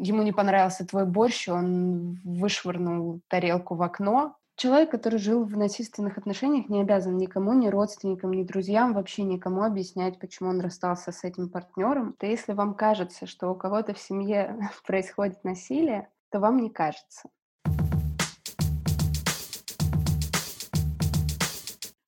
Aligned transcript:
ему 0.00 0.22
не 0.22 0.32
понравился 0.32 0.86
твой 0.86 1.04
борщ, 1.04 1.48
он 1.48 2.18
вышвырнул 2.24 3.20
тарелку 3.28 3.74
в 3.74 3.82
окно. 3.82 4.36
Человек, 4.56 4.90
который 4.90 5.18
жил 5.18 5.44
в 5.44 5.56
насильственных 5.56 6.18
отношениях, 6.18 6.68
не 6.68 6.80
обязан 6.80 7.16
никому, 7.16 7.52
ни 7.54 7.68
родственникам, 7.68 8.32
ни 8.32 8.42
друзьям, 8.42 8.94
вообще 8.94 9.22
никому 9.22 9.62
объяснять, 9.62 10.18
почему 10.18 10.50
он 10.50 10.60
расстался 10.60 11.12
с 11.12 11.24
этим 11.24 11.48
партнером. 11.48 12.14
То 12.18 12.26
если 12.26 12.52
вам 12.52 12.74
кажется, 12.74 13.26
что 13.26 13.50
у 13.50 13.54
кого-то 13.54 13.94
в 13.94 13.98
семье 13.98 14.70
происходит 14.86 15.44
насилие, 15.44 16.08
то 16.30 16.40
вам 16.40 16.58
не 16.58 16.70
кажется. 16.70 17.28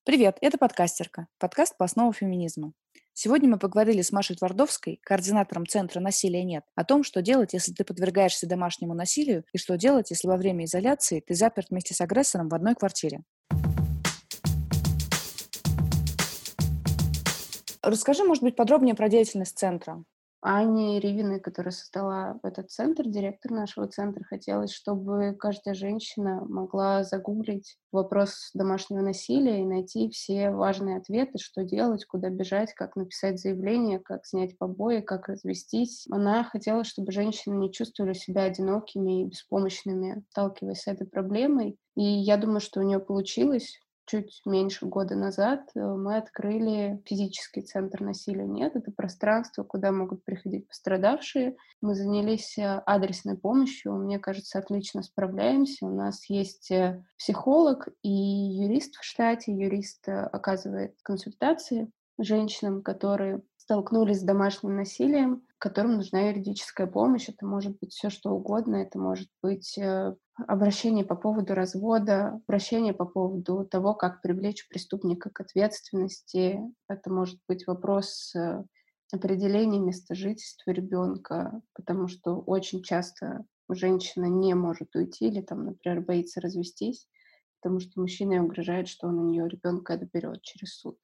Привет, 0.05 0.37
это 0.41 0.59
подкастерка, 0.59 1.29
подкаст 1.39 1.77
по 1.77 1.85
основам 1.85 2.13
феминизма. 2.13 2.73
Сегодня 3.15 3.51
мы 3.51 3.59
поговорили 3.59 4.01
с 4.01 4.11
Машей 4.11 4.37
Твардовской, 4.37 4.99
координатором 5.03 5.67
Центра 5.67 6.01
«Насилия 6.01 6.45
нет», 6.45 6.65
о 6.75 6.83
том, 6.83 7.05
что 7.05 7.21
делать, 7.21 7.53
если 7.53 7.73
ты 7.73 7.85
подвергаешься 7.85 8.47
домашнему 8.47 8.95
насилию, 8.95 9.45
и 9.53 9.59
что 9.59 9.77
делать, 9.77 10.11
если 10.11 10.29
во 10.29 10.39
время 10.39 10.65
изоляции 10.65 11.21
ты 11.21 11.35
заперт 11.35 11.69
вместе 11.69 11.93
с 11.93 12.01
агрессором 12.01 12.49
в 12.49 12.55
одной 12.55 12.75
квартире. 12.75 13.21
Расскажи, 17.83 18.25
может 18.25 18.43
быть, 18.43 18.57
подробнее 18.57 18.95
про 18.95 19.11
деятельность 19.11 19.59
центра. 19.59 20.03
Ане 20.43 20.99
Ривиной, 20.99 21.39
которая 21.39 21.71
создала 21.71 22.41
этот 22.43 22.71
центр, 22.71 23.05
директор 23.07 23.53
нашего 23.53 23.87
центра, 23.87 24.25
хотелось, 24.25 24.73
чтобы 24.73 25.37
каждая 25.39 25.75
женщина 25.75 26.45
могла 26.49 27.05
загуглить 27.05 27.79
вопрос 27.93 28.51
домашнего 28.53 29.03
насилия 29.03 29.61
и 29.61 29.67
найти 29.67 30.11
все 30.11 30.51
важные 30.51 30.97
ответы, 30.97 31.39
что 31.39 31.63
делать, 31.63 32.05
куда 32.07 32.29
бежать, 32.29 32.75
как 32.75 32.97
написать 32.97 33.39
заявление, 33.39 34.01
как 34.01 34.27
снять 34.27 34.59
побои, 34.59 35.01
как 35.01 35.29
развестись. 35.29 36.07
Она 36.11 36.43
хотела, 36.43 36.83
чтобы 36.83 37.13
женщины 37.13 37.55
не 37.55 37.73
чувствовали 37.73 38.15
себя 38.15 38.43
одинокими 38.43 39.23
и 39.23 39.27
беспомощными, 39.27 40.25
сталкиваясь 40.31 40.81
с 40.81 40.89
этой 40.89 41.07
проблемой. 41.07 41.77
И 41.95 42.03
я 42.03 42.37
думаю, 42.37 42.61
что 42.61 42.81
у 42.81 42.83
нее 42.83 42.99
получилось 42.99 43.79
чуть 44.07 44.43
меньше 44.45 44.87
года 44.87 45.15
назад 45.15 45.71
э, 45.75 45.81
мы 45.81 46.17
открыли 46.17 47.03
физический 47.07 47.63
центр 47.63 48.01
насилия 48.01 48.47
нет. 48.47 48.77
Это 48.77 48.91
пространство, 48.91 49.63
куда 49.65 49.93
могут 49.93 50.25
приходить 50.25 50.69
пострадавшие. 50.69 51.57
Мы 51.81 51.95
занялись 51.95 52.59
э, 52.59 52.83
адресной 52.87 53.37
помощью. 53.37 53.95
Мне 53.95 54.19
кажется, 54.19 54.59
отлично 54.59 55.03
справляемся. 55.03 55.87
У 55.87 55.95
нас 55.95 56.29
есть 56.29 56.71
э, 56.71 57.05
психолог 57.19 57.89
и 58.03 58.11
юрист 58.11 58.97
в 58.97 59.05
штате. 59.05 59.53
Юрист 59.53 60.09
оказывает 60.09 60.95
консультации 61.03 61.91
женщинам, 62.19 62.83
которые 62.83 63.43
столкнулись 63.57 64.21
с 64.21 64.25
домашним 64.25 64.77
насилием, 64.77 65.43
которым 65.59 65.95
нужна 65.97 66.29
юридическая 66.29 66.87
помощь. 66.87 67.29
Это 67.29 67.47
может 67.47 67.79
быть 67.79 67.93
все 67.93 68.11
что 68.11 68.31
угодно. 68.31 68.77
Это 68.77 68.99
может 68.99 69.29
быть 69.43 69.79
обращение 70.47 71.05
по 71.05 71.15
поводу 71.15 71.55
развода, 71.55 72.41
обращение 72.47 72.95
по 72.95 73.05
поводу 73.05 73.65
того, 73.65 73.95
как 73.95 74.23
привлечь 74.23 74.69
преступника 74.69 75.31
к 75.31 75.41
ответственности. 75.41 76.61
Это 76.89 77.11
может 77.11 77.39
быть 77.49 77.67
вопрос 77.67 78.35
э, 78.35 78.65
определения 79.13 79.79
места 79.79 80.15
жительства 80.15 80.71
ребенка, 80.71 81.61
потому 81.75 82.09
что 82.09 82.37
очень 82.37 82.83
часто 82.83 83.45
женщина 83.69 84.27
не 84.27 84.55
может 84.55 84.95
уйти 84.95 85.29
или, 85.29 85.41
там, 85.43 85.67
например, 85.67 86.01
боится 86.01 86.41
развестись, 86.41 87.07
потому 87.61 87.81
что 87.81 88.01
мужчина 88.01 88.43
угрожает, 88.43 88.89
что 88.89 89.09
он 89.09 89.19
у 89.19 89.29
нее 89.29 89.49
ребенка 89.49 89.95
отберет 89.95 90.43
через 90.43 90.77
суд. 90.77 90.99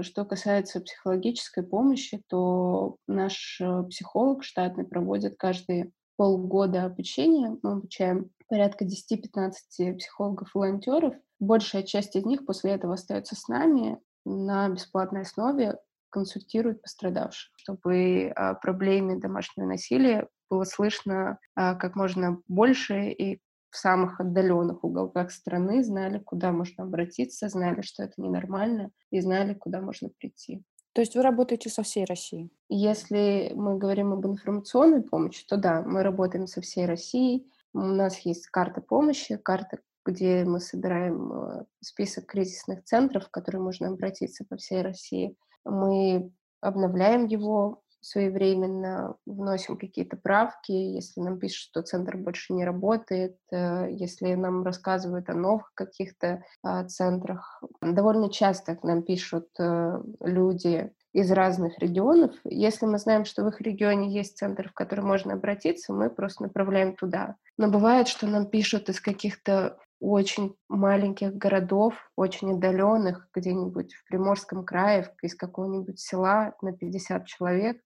Что 0.00 0.24
касается 0.24 0.80
психологической 0.80 1.62
помощи, 1.62 2.22
то 2.28 2.96
наш 3.06 3.60
э, 3.60 3.84
психолог 3.84 4.42
штатный 4.42 4.84
проводит 4.84 5.36
каждые 5.36 5.92
полгода 6.16 6.84
обучения. 6.84 7.56
Мы 7.62 7.72
обучаем 7.72 8.30
порядка 8.48 8.84
10-15 8.84 9.96
психологов-волонтеров. 9.96 11.14
Большая 11.40 11.82
часть 11.82 12.16
из 12.16 12.24
них 12.24 12.46
после 12.46 12.72
этого 12.72 12.94
остается 12.94 13.36
с 13.36 13.48
нами 13.48 14.00
на 14.24 14.68
бесплатной 14.68 15.22
основе, 15.22 15.78
консультируют 16.10 16.80
пострадавших, 16.80 17.52
чтобы 17.56 18.32
о 18.36 18.54
проблеме 18.54 19.16
домашнего 19.16 19.66
насилия 19.66 20.28
было 20.48 20.64
слышно 20.64 21.38
а, 21.56 21.74
как 21.74 21.96
можно 21.96 22.40
больше 22.46 23.10
и 23.10 23.40
в 23.70 23.76
самых 23.76 24.20
отдаленных 24.20 24.84
уголках 24.84 25.32
страны 25.32 25.82
знали, 25.82 26.20
куда 26.20 26.52
можно 26.52 26.84
обратиться, 26.84 27.48
знали, 27.48 27.82
что 27.82 28.04
это 28.04 28.14
ненормально, 28.18 28.92
и 29.10 29.20
знали, 29.20 29.54
куда 29.54 29.80
можно 29.80 30.10
прийти. 30.16 30.62
То 30.92 31.00
есть 31.00 31.16
вы 31.16 31.22
работаете 31.22 31.70
со 31.70 31.82
всей 31.82 32.04
Россией? 32.04 32.52
Если 32.68 33.50
мы 33.56 33.76
говорим 33.76 34.12
об 34.12 34.24
информационной 34.26 35.02
помощи, 35.02 35.44
то 35.48 35.56
да, 35.56 35.82
мы 35.82 36.04
работаем 36.04 36.46
со 36.46 36.60
всей 36.60 36.86
Россией. 36.86 37.50
У 37.74 37.80
нас 37.80 38.18
есть 38.20 38.46
карта 38.46 38.80
помощи, 38.80 39.36
карта, 39.36 39.78
где 40.06 40.44
мы 40.44 40.60
собираем 40.60 41.32
э, 41.32 41.64
список 41.80 42.26
кризисных 42.26 42.84
центров, 42.84 43.26
в 43.26 43.30
которые 43.30 43.60
можно 43.60 43.88
обратиться 43.88 44.44
по 44.48 44.56
всей 44.56 44.82
России. 44.82 45.36
Мы 45.64 46.30
обновляем 46.60 47.26
его 47.26 47.82
своевременно, 48.00 49.16
вносим 49.24 49.78
какие-то 49.78 50.18
правки, 50.18 50.72
если 50.72 51.20
нам 51.20 51.38
пишут, 51.38 51.70
что 51.70 51.82
центр 51.82 52.18
больше 52.18 52.52
не 52.52 52.64
работает, 52.64 53.38
э, 53.50 53.88
если 53.90 54.34
нам 54.34 54.62
рассказывают 54.62 55.30
о 55.30 55.34
новых 55.34 55.72
каких-то 55.74 56.44
а, 56.62 56.84
центрах. 56.84 57.62
Довольно 57.80 58.30
часто 58.30 58.76
к 58.76 58.84
нам 58.84 59.02
пишут 59.02 59.48
э, 59.58 60.02
люди 60.20 60.92
из 61.14 61.30
разных 61.30 61.78
регионов. 61.78 62.34
Если 62.44 62.86
мы 62.86 62.98
знаем, 62.98 63.24
что 63.24 63.44
в 63.44 63.48
их 63.48 63.60
регионе 63.60 64.12
есть 64.12 64.36
центр, 64.36 64.68
в 64.68 64.74
который 64.74 65.04
можно 65.04 65.34
обратиться, 65.34 65.92
мы 65.92 66.10
просто 66.10 66.42
направляем 66.42 66.96
туда. 66.96 67.36
Но 67.56 67.70
бывает, 67.70 68.08
что 68.08 68.26
нам 68.26 68.46
пишут 68.46 68.88
из 68.88 69.00
каких-то 69.00 69.78
очень 70.00 70.56
маленьких 70.68 71.32
городов, 71.34 71.94
очень 72.16 72.54
отдаленных, 72.54 73.28
где-нибудь 73.32 73.94
в 73.94 74.08
Приморском 74.08 74.64
крае, 74.64 75.14
из 75.22 75.36
какого-нибудь 75.36 76.00
села 76.00 76.54
на 76.60 76.72
50 76.72 77.26
человек. 77.26 77.80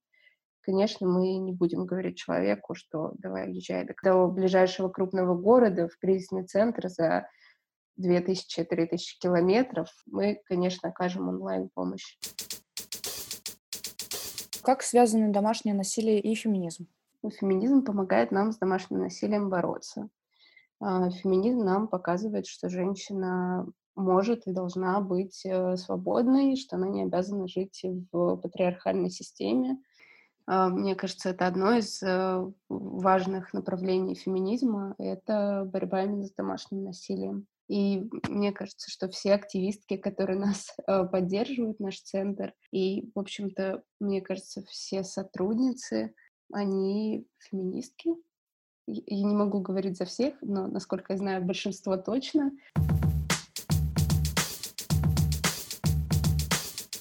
Конечно, 0.61 1.07
мы 1.07 1.37
не 1.37 1.53
будем 1.53 1.85
говорить 1.85 2.17
человеку, 2.17 2.73
что 2.73 3.13
давай 3.19 3.51
езжай 3.51 3.85
до 3.85 4.27
ближайшего 4.27 4.89
крупного 4.89 5.35
города 5.35 5.87
в 5.87 5.97
кризисный 5.99 6.45
центр 6.45 6.89
за 6.89 7.27
2000-3000 8.01 8.97
километров. 9.21 9.87
Мы, 10.07 10.41
конечно, 10.45 10.89
окажем 10.89 11.29
онлайн-помощь. 11.29 12.17
Как 14.61 14.81
связаны 14.83 15.31
домашнее 15.31 15.73
насилие 15.73 16.19
и 16.19 16.35
феминизм? 16.35 16.87
Феминизм 17.39 17.83
помогает 17.83 18.31
нам 18.31 18.51
с 18.51 18.57
домашним 18.57 18.99
насилием 18.99 19.49
бороться. 19.49 20.09
А, 20.79 21.09
феминизм 21.09 21.59
нам 21.59 21.87
показывает, 21.87 22.47
что 22.47 22.69
женщина 22.69 23.67
может 23.95 24.47
и 24.47 24.53
должна 24.53 25.01
быть 25.01 25.45
э, 25.45 25.75
свободной, 25.75 26.55
что 26.55 26.77
она 26.77 26.87
не 26.87 27.03
обязана 27.03 27.47
жить 27.47 27.83
в 28.11 28.37
патриархальной 28.37 29.09
системе. 29.09 29.77
А, 30.47 30.69
мне 30.69 30.95
кажется, 30.95 31.29
это 31.29 31.47
одно 31.47 31.73
из 31.73 32.01
э, 32.01 32.51
важных 32.69 33.53
направлений 33.53 34.15
феминизма— 34.15 34.95
это 34.97 35.69
борьба 35.71 36.03
именно 36.03 36.25
с 36.25 36.31
домашним 36.31 36.85
насилием. 36.85 37.45
И 37.69 38.09
мне 38.27 38.51
кажется, 38.51 38.89
что 38.89 39.09
все 39.09 39.33
активистки, 39.33 39.95
которые 39.95 40.39
нас 40.39 40.75
э, 40.87 41.05
поддерживают, 41.05 41.79
наш 41.79 42.01
центр, 42.01 42.53
и, 42.71 43.09
в 43.13 43.19
общем-то, 43.19 43.83
мне 43.99 44.21
кажется, 44.21 44.63
все 44.67 45.03
сотрудницы, 45.03 46.13
они 46.51 47.27
феминистки. 47.37 48.09
Я 48.87 49.23
не 49.23 49.35
могу 49.35 49.61
говорить 49.61 49.97
за 49.97 50.05
всех, 50.05 50.33
но, 50.41 50.67
насколько 50.67 51.13
я 51.13 51.17
знаю, 51.17 51.45
большинство 51.45 51.95
точно. 51.95 52.51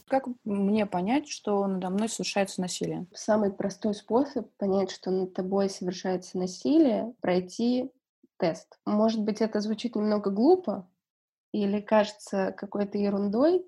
Как 0.06 0.26
мне 0.44 0.84
понять, 0.84 1.28
что 1.28 1.66
надо 1.66 1.88
мной 1.88 2.10
совершается 2.10 2.60
насилие? 2.60 3.06
Самый 3.14 3.52
простой 3.52 3.94
способ 3.94 4.50
понять, 4.56 4.90
что 4.90 5.10
над 5.10 5.32
тобой 5.32 5.70
совершается 5.70 6.38
насилие, 6.38 7.14
пройти 7.20 7.90
тест. 8.38 8.78
Может 8.86 9.22
быть, 9.22 9.40
это 9.40 9.60
звучит 9.60 9.96
немного 9.96 10.30
глупо 10.30 10.88
или 11.52 11.80
кажется 11.80 12.54
какой-то 12.56 12.98
ерундой, 12.98 13.64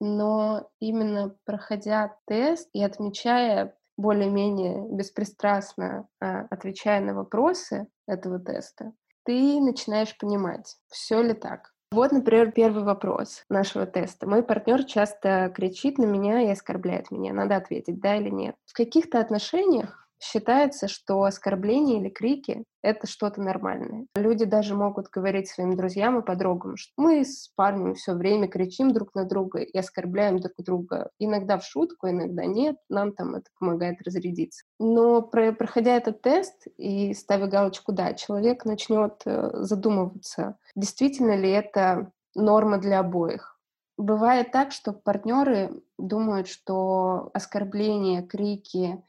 но 0.00 0.68
именно 0.80 1.36
проходя 1.44 2.16
тест 2.26 2.68
и 2.72 2.82
отмечая 2.82 3.76
более-менее 3.96 4.88
беспристрастно, 4.90 6.08
а, 6.20 6.46
отвечая 6.50 7.00
на 7.00 7.14
вопросы 7.14 7.88
этого 8.06 8.38
теста, 8.38 8.92
ты 9.24 9.60
начинаешь 9.60 10.16
понимать, 10.18 10.76
все 10.88 11.22
ли 11.22 11.34
так. 11.34 11.72
Вот, 11.92 12.10
например, 12.10 12.52
первый 12.52 12.84
вопрос 12.84 13.44
нашего 13.50 13.86
теста. 13.86 14.26
Мой 14.26 14.42
партнер 14.42 14.84
часто 14.84 15.52
кричит 15.54 15.98
на 15.98 16.04
меня 16.04 16.40
и 16.40 16.48
оскорбляет 16.48 17.10
меня. 17.10 17.34
Надо 17.34 17.56
ответить, 17.56 18.00
да 18.00 18.16
или 18.16 18.30
нет. 18.30 18.56
В 18.64 18.72
каких-то 18.72 19.20
отношениях 19.20 20.02
Считается, 20.22 20.86
что 20.86 21.24
оскорбления 21.24 21.98
или 21.98 22.08
крики— 22.08 22.62
это 22.82 23.06
что-то 23.06 23.40
нормальное. 23.40 24.06
Люди 24.14 24.44
даже 24.44 24.74
могут 24.74 25.08
говорить 25.08 25.48
своим 25.48 25.76
друзьям 25.76 26.18
и 26.18 26.24
подругам, 26.24 26.76
что 26.76 26.92
мы 26.96 27.24
с 27.24 27.48
парнем 27.54 27.94
все 27.94 28.14
время 28.14 28.48
кричим 28.48 28.92
друг 28.92 29.14
на 29.14 29.24
друга 29.24 29.60
и 29.60 29.78
оскорбляем 29.78 30.38
друг 30.38 30.54
друга. 30.58 31.10
Иногда 31.18 31.58
в 31.58 31.64
шутку, 31.64 32.08
иногда 32.08 32.44
нет. 32.44 32.76
Нам 32.88 33.12
там 33.12 33.36
это 33.36 33.46
помогает 33.58 34.02
разрядиться. 34.02 34.64
Но 34.78 35.22
про 35.22 35.52
проходя 35.52 35.96
этот 35.96 36.22
тест 36.22 36.66
и 36.76 37.14
ставя 37.14 37.46
галочку 37.46 37.92
«да», 37.92 38.14
человек 38.14 38.64
начнет 38.64 39.22
э, 39.24 39.50
задумываться, 39.62 40.56
действительно 40.74 41.36
ли 41.36 41.50
это 41.50 42.10
норма 42.34 42.78
для 42.78 43.00
обоих. 43.00 43.52
Бывает 43.98 44.50
так, 44.52 44.72
что 44.72 44.92
партнеры 44.92 45.82
думают, 45.98 46.48
что 46.48 47.30
оскорбления, 47.34 48.22
крики 48.22 49.02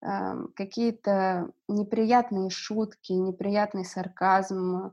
какие-то 0.00 1.50
неприятные 1.68 2.50
шутки, 2.50 3.12
неприятный 3.12 3.84
сарказм, 3.84 4.92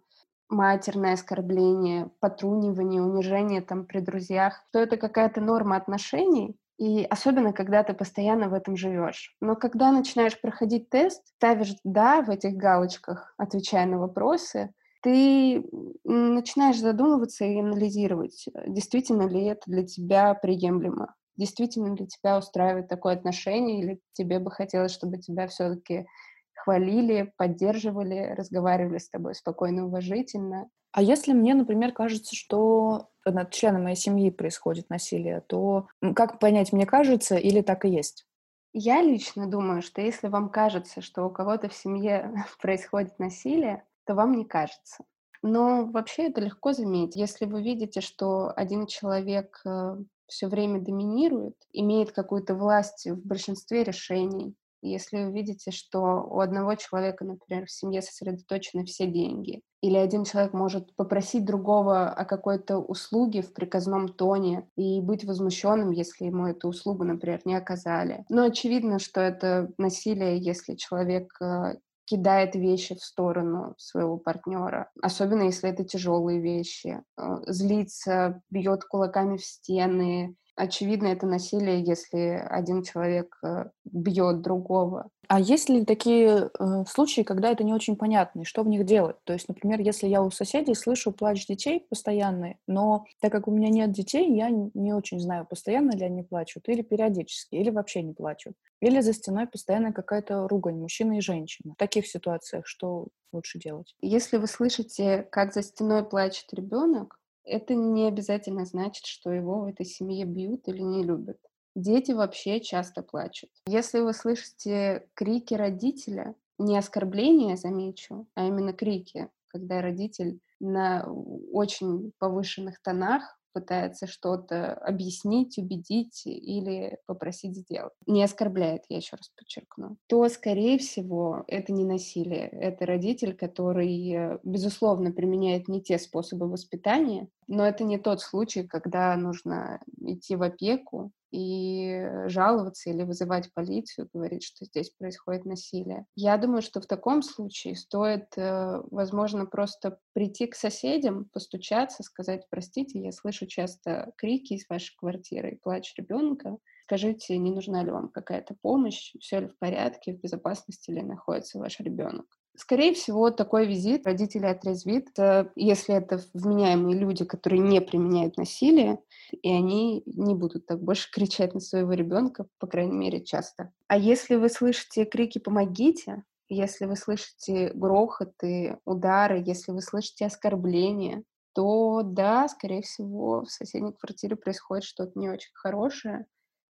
матерное 0.50 1.14
оскорбление, 1.14 2.10
потрунивание, 2.20 3.02
унижение 3.02 3.62
там 3.62 3.86
при 3.86 4.00
друзьях, 4.00 4.64
то 4.72 4.80
это 4.80 4.98
какая-то 4.98 5.42
норма 5.42 5.76
отношений, 5.76 6.58
и 6.78 7.04
особенно, 7.10 7.54
когда 7.54 7.84
ты 7.84 7.94
постоянно 7.94 8.50
в 8.50 8.54
этом 8.54 8.78
живешь. 8.78 9.36
Но 9.42 9.56
когда 9.56 9.92
начинаешь 9.92 10.40
проходить 10.40 10.90
тест, 10.90 11.28
ставишь 11.36 11.76
«да» 11.84 12.22
в 12.22 12.30
этих 12.30 12.54
галочках, 12.54 13.34
отвечая 13.38 13.86
на 13.88 13.98
вопросы, 13.98 14.74
ты 15.02 15.64
начинаешь 16.04 16.80
задумываться 16.80 17.46
и 17.46 17.60
анализировать, 17.60 18.46
действительно 18.68 19.28
ли 19.28 19.46
это 19.46 19.62
для 19.68 19.86
тебя 19.86 20.34
приемлемо 20.34 21.16
действительно 21.38 21.96
ли 21.96 22.08
тебя 22.08 22.38
устраивает 22.38 22.88
такое 22.88 23.14
отношение, 23.14 23.80
или 23.80 24.02
тебе 24.14 24.40
бы 24.40 24.52
хотелось, 24.52 24.92
чтобы 24.92 25.18
тебя 25.18 25.48
все-таки 25.48 26.08
хвалили, 26.54 27.32
поддерживали, 27.38 28.34
разговаривали 28.36 28.98
с 28.98 29.10
тобой 29.10 29.36
спокойно, 29.36 29.86
уважительно. 29.86 30.70
А 30.92 31.02
если 31.02 31.34
мне, 31.34 31.54
например, 31.54 31.94
кажется, 31.94 32.36
что 32.36 33.10
над 33.24 33.52
членом 33.52 33.84
моей 33.84 33.96
семьи 33.96 34.30
происходит 34.32 34.90
насилие, 34.90 35.42
то 35.42 35.88
как 36.16 36.40
понять, 36.40 36.74
мне 36.74 36.86
кажется 36.86 37.36
или 37.36 37.62
так 37.62 37.86
и 37.86 37.90
есть? 37.90 38.26
Я 38.74 39.02
лично 39.02 39.48
думаю, 39.48 39.82
что 39.82 40.02
если 40.02 40.28
вам 40.28 40.50
кажется, 40.50 41.02
что 41.02 41.26
у 41.26 41.30
кого-то 41.30 41.70
в 41.70 41.74
семье 41.74 42.34
происходит 42.62 43.18
насилие, 43.20 43.84
то 44.06 44.16
вам 44.16 44.34
не 44.34 44.46
кажется. 44.46 45.04
Но 45.42 45.86
вообще 45.86 46.28
это 46.30 46.42
легко 46.42 46.74
заметить. 46.74 47.16
Если 47.16 47.46
вы 47.46 47.62
видите, 47.62 48.02
что 48.02 48.52
один 48.56 48.88
человек 48.88 49.62
э, 49.66 49.98
все 50.28 50.48
время 50.48 50.80
доминирует, 50.82 51.56
имеет 51.72 52.12
какую-то 52.12 52.56
власть 52.56 53.08
в 53.08 53.26
большинстве 53.26 53.84
решений. 53.84 54.56
Если 54.82 55.24
вы 55.24 55.32
видите, 55.32 55.72
что 55.72 56.00
у 56.30 56.40
одного 56.40 56.76
человека, 56.76 57.26
например, 57.26 57.66
в 57.66 57.72
семье 57.72 58.02
сосредоточены 58.02 58.86
все 58.86 59.08
деньги, 59.08 59.62
или 59.82 59.98
один 59.98 60.24
человек 60.24 60.54
может 60.54 60.96
попросить 60.96 61.46
другого 61.46 62.10
о 62.10 62.26
какой-то 62.26 62.78
услуге 62.78 63.42
в 63.42 63.54
приказном 63.54 64.08
тоне 64.08 64.68
и 64.76 65.02
быть 65.02 65.24
возмущенным, 65.24 65.92
если 65.92 66.26
ему 66.26 66.48
эту 66.48 66.68
услугу, 66.68 67.04
например, 67.04 67.42
не 67.46 67.56
оказали. 67.56 68.26
Но 68.30 68.44
очевидно, 68.44 69.00
что 69.00 69.20
это 69.20 69.72
насилие, 69.78 70.38
если 70.38 70.76
человек 70.76 71.36
э, 71.42 71.76
кидает 72.08 72.56
вещи 72.56 72.96
в 72.96 73.04
сторону 73.04 73.76
своего 73.78 74.18
партнера, 74.18 74.90
особенно 75.02 75.44
если 75.44 75.70
это 75.70 75.84
тяжелые 75.84 76.40
вещи, 76.40 77.04
э, 77.18 77.24
злится, 77.48 78.42
бьет 78.50 78.86
кулаками 78.86 79.38
в 79.38 79.46
стены. 79.46 80.36
Очевидно, 80.58 81.06
это 81.08 81.28
насилие, 81.28 81.84
если 81.84 82.44
один 82.50 82.82
человек 82.82 83.38
э, 83.44 83.66
бьет 83.86 84.42
другого. 84.42 85.12
А 85.28 85.40
есть 85.40 85.70
ли 85.70 85.86
такие 85.86 86.50
э, 86.50 86.84
случаи, 86.90 87.22
когда 87.22 87.52
это 87.52 87.64
не 87.64 87.76
очень 87.76 87.96
понятно, 87.96 88.42
и 88.42 88.44
что 88.44 88.64
в 88.64 88.68
них 88.68 88.84
делать? 88.84 89.18
То 89.24 89.34
есть, 89.34 89.48
например, 89.48 89.82
если 89.82 90.08
я 90.08 90.24
у 90.24 90.32
соседей 90.32 90.74
слышу 90.74 91.12
плач 91.12 91.46
детей 91.46 91.86
постоянный, 91.88 92.58
но 92.66 93.06
так 93.22 93.32
как 93.32 93.48
у 93.48 93.52
меня 93.52 93.70
нет 93.70 93.92
детей, 93.92 94.36
я 94.36 94.50
не 94.50 94.94
очень 94.94 95.20
знаю, 95.20 95.46
постоянно 95.46 95.92
ли 95.92 96.04
они 96.04 96.24
плачут, 96.24 96.68
или 96.70 96.82
периодически, 96.82 97.54
или 97.54 97.70
вообще 97.70 98.02
не 98.02 98.14
плачут. 98.14 98.56
Или 98.82 99.02
за 99.02 99.14
стеной 99.14 99.46
постоянно 99.46 99.94
какая-то 99.94 100.48
ругань 100.48 100.80
мужчина 100.80 101.20
и 101.20 101.22
женщина. 101.22 101.76
В 101.76 101.78
таких 101.78 102.08
ситуациях 102.08 102.66
что 102.66 103.10
лучше 103.32 103.60
делать? 103.60 103.96
Если 104.02 104.38
вы 104.38 104.48
слышите, 104.48 105.28
как 105.32 105.54
за 105.54 105.62
стеной 105.62 106.04
плачет 106.04 106.52
ребенок, 106.52 107.20
это 107.48 107.76
не 107.76 108.08
обязательно 108.08 108.66
значит, 108.66 109.06
что 109.06 109.32
его 109.32 109.62
в 109.62 109.66
этой 109.66 109.86
семье 109.86 110.26
бьют 110.26 110.68
или 110.68 110.82
не 110.82 111.04
любят. 111.04 111.38
Дети 111.76 112.12
вообще 112.12 112.60
часто 112.60 113.04
плачут. 113.04 113.50
Если 113.68 114.00
вы 114.00 114.14
слышите 114.14 115.08
крики 115.14 115.54
родителя, 115.54 116.36
не 116.58 116.78
оскорбления, 116.78 117.56
замечу, 117.56 118.28
а 118.36 118.46
именно 118.48 118.74
крики, 118.74 119.30
когда 119.48 119.82
родитель 119.82 120.40
на 120.60 121.08
очень 121.52 122.14
повышенных 122.18 122.82
тонах 122.82 123.37
пытается 123.58 124.06
что-то 124.06 124.74
объяснить, 124.74 125.58
убедить 125.58 126.28
или 126.28 127.00
попросить 127.08 127.56
сделать. 127.58 127.94
Не 128.06 128.24
оскорбляет, 128.24 128.84
я 128.88 128.98
еще 128.98 129.16
раз 129.16 129.32
подчеркну. 129.36 129.98
То, 130.06 130.30
скорее 130.30 130.78
всего, 130.78 131.44
это 131.48 131.74
не 131.74 131.84
насилие. 131.84 132.50
Это 132.50 132.86
родитель, 132.86 133.36
который, 133.36 134.12
э, 134.12 134.40
безусловно, 134.44 135.12
применяет 135.12 135.68
не 135.68 135.82
те 135.82 135.98
способы 135.98 136.48
воспитания, 136.48 137.30
но 137.48 137.66
это 137.66 137.84
не 137.84 137.98
тот 137.98 138.22
случай, 138.22 138.62
когда 138.62 139.16
нужно 139.18 139.82
идти 140.00 140.36
в 140.36 140.44
опеку 140.44 141.12
и 141.32 142.08
жаловаться 142.28 142.90
или 142.90 143.04
вызывать 143.04 143.54
полицию, 143.54 144.10
говорить, 144.14 144.44
что 144.44 144.66
здесь 144.66 144.90
происходит 144.92 145.46
насилие. 145.46 146.06
Я 146.16 146.38
думаю, 146.38 146.62
что 146.62 146.82
в 146.82 146.86
таком 146.86 147.22
случае 147.22 147.76
стоит, 147.76 148.38
э, 148.38 148.82
возможно, 148.92 149.46
просто 149.46 150.00
прийти 150.14 150.48
к 150.48 150.56
соседям, 150.56 151.26
постучаться, 151.26 152.04
сказать, 152.04 152.48
простите, 152.50 153.00
я 153.00 153.12
слышу 153.12 153.46
часто 153.48 154.12
крики 154.18 154.54
из 154.54 154.68
вашей 154.70 154.96
квартиры 154.98 155.52
и 155.52 155.60
плач 155.60 155.94
ребенка. 155.98 156.58
Скажите, 156.86 157.38
не 157.38 157.52
нужна 157.52 157.84
ли 157.84 157.92
вам 157.92 158.10
какая-то 158.10 158.56
помощь, 158.62 159.14
все 159.20 159.42
ли 159.42 159.48
в 159.48 159.58
порядке, 159.58 160.14
в 160.14 160.22
безопасности 160.22 160.90
ли 160.90 161.02
находится 161.02 161.60
ваш 161.60 161.80
ребенок. 161.82 162.26
Скорее 162.58 162.96
всего, 162.96 163.30
такой 163.30 163.68
визит 163.68 164.08
родители 164.08 164.48
отрезвит, 164.48 165.10
э, 165.20 165.46
если 165.56 165.94
это 165.94 166.20
вменяемые 166.34 166.98
люди, 166.98 167.24
которые 167.24 167.60
не 167.60 167.80
применяют 167.82 168.36
насилие, 168.36 168.98
и 169.32 169.54
они 169.54 170.02
не 170.08 170.34
будут 170.34 170.66
так 170.66 170.82
больше 170.82 171.10
кричать 171.14 171.54
на 171.54 171.60
своего 171.60 171.94
ребенка, 171.94 172.48
по 172.58 172.66
крайней 172.66 172.98
мере, 172.98 173.24
часто. 173.24 173.72
А 173.88 173.96
если 173.96 174.36
вы 174.36 174.50
слышите 174.50 175.06
крики 175.06 175.38
«помогите», 175.38 176.24
если 176.50 176.86
вы 176.86 176.96
слышите 176.96 177.72
грохоты, 177.76 178.80
удары, 178.86 179.44
если 179.46 179.72
вы 179.72 179.82
слышите 179.82 180.26
оскорбления, 180.26 181.24
то 181.54 182.02
да, 182.04 182.48
скорее 182.48 182.82
всего, 182.82 183.44
в 183.44 183.52
соседней 183.52 183.94
квартире 183.94 184.36
происходит 184.36 184.84
что-то 184.84 185.20
не 185.20 185.30
очень 185.30 185.52
хорошее. 185.54 186.26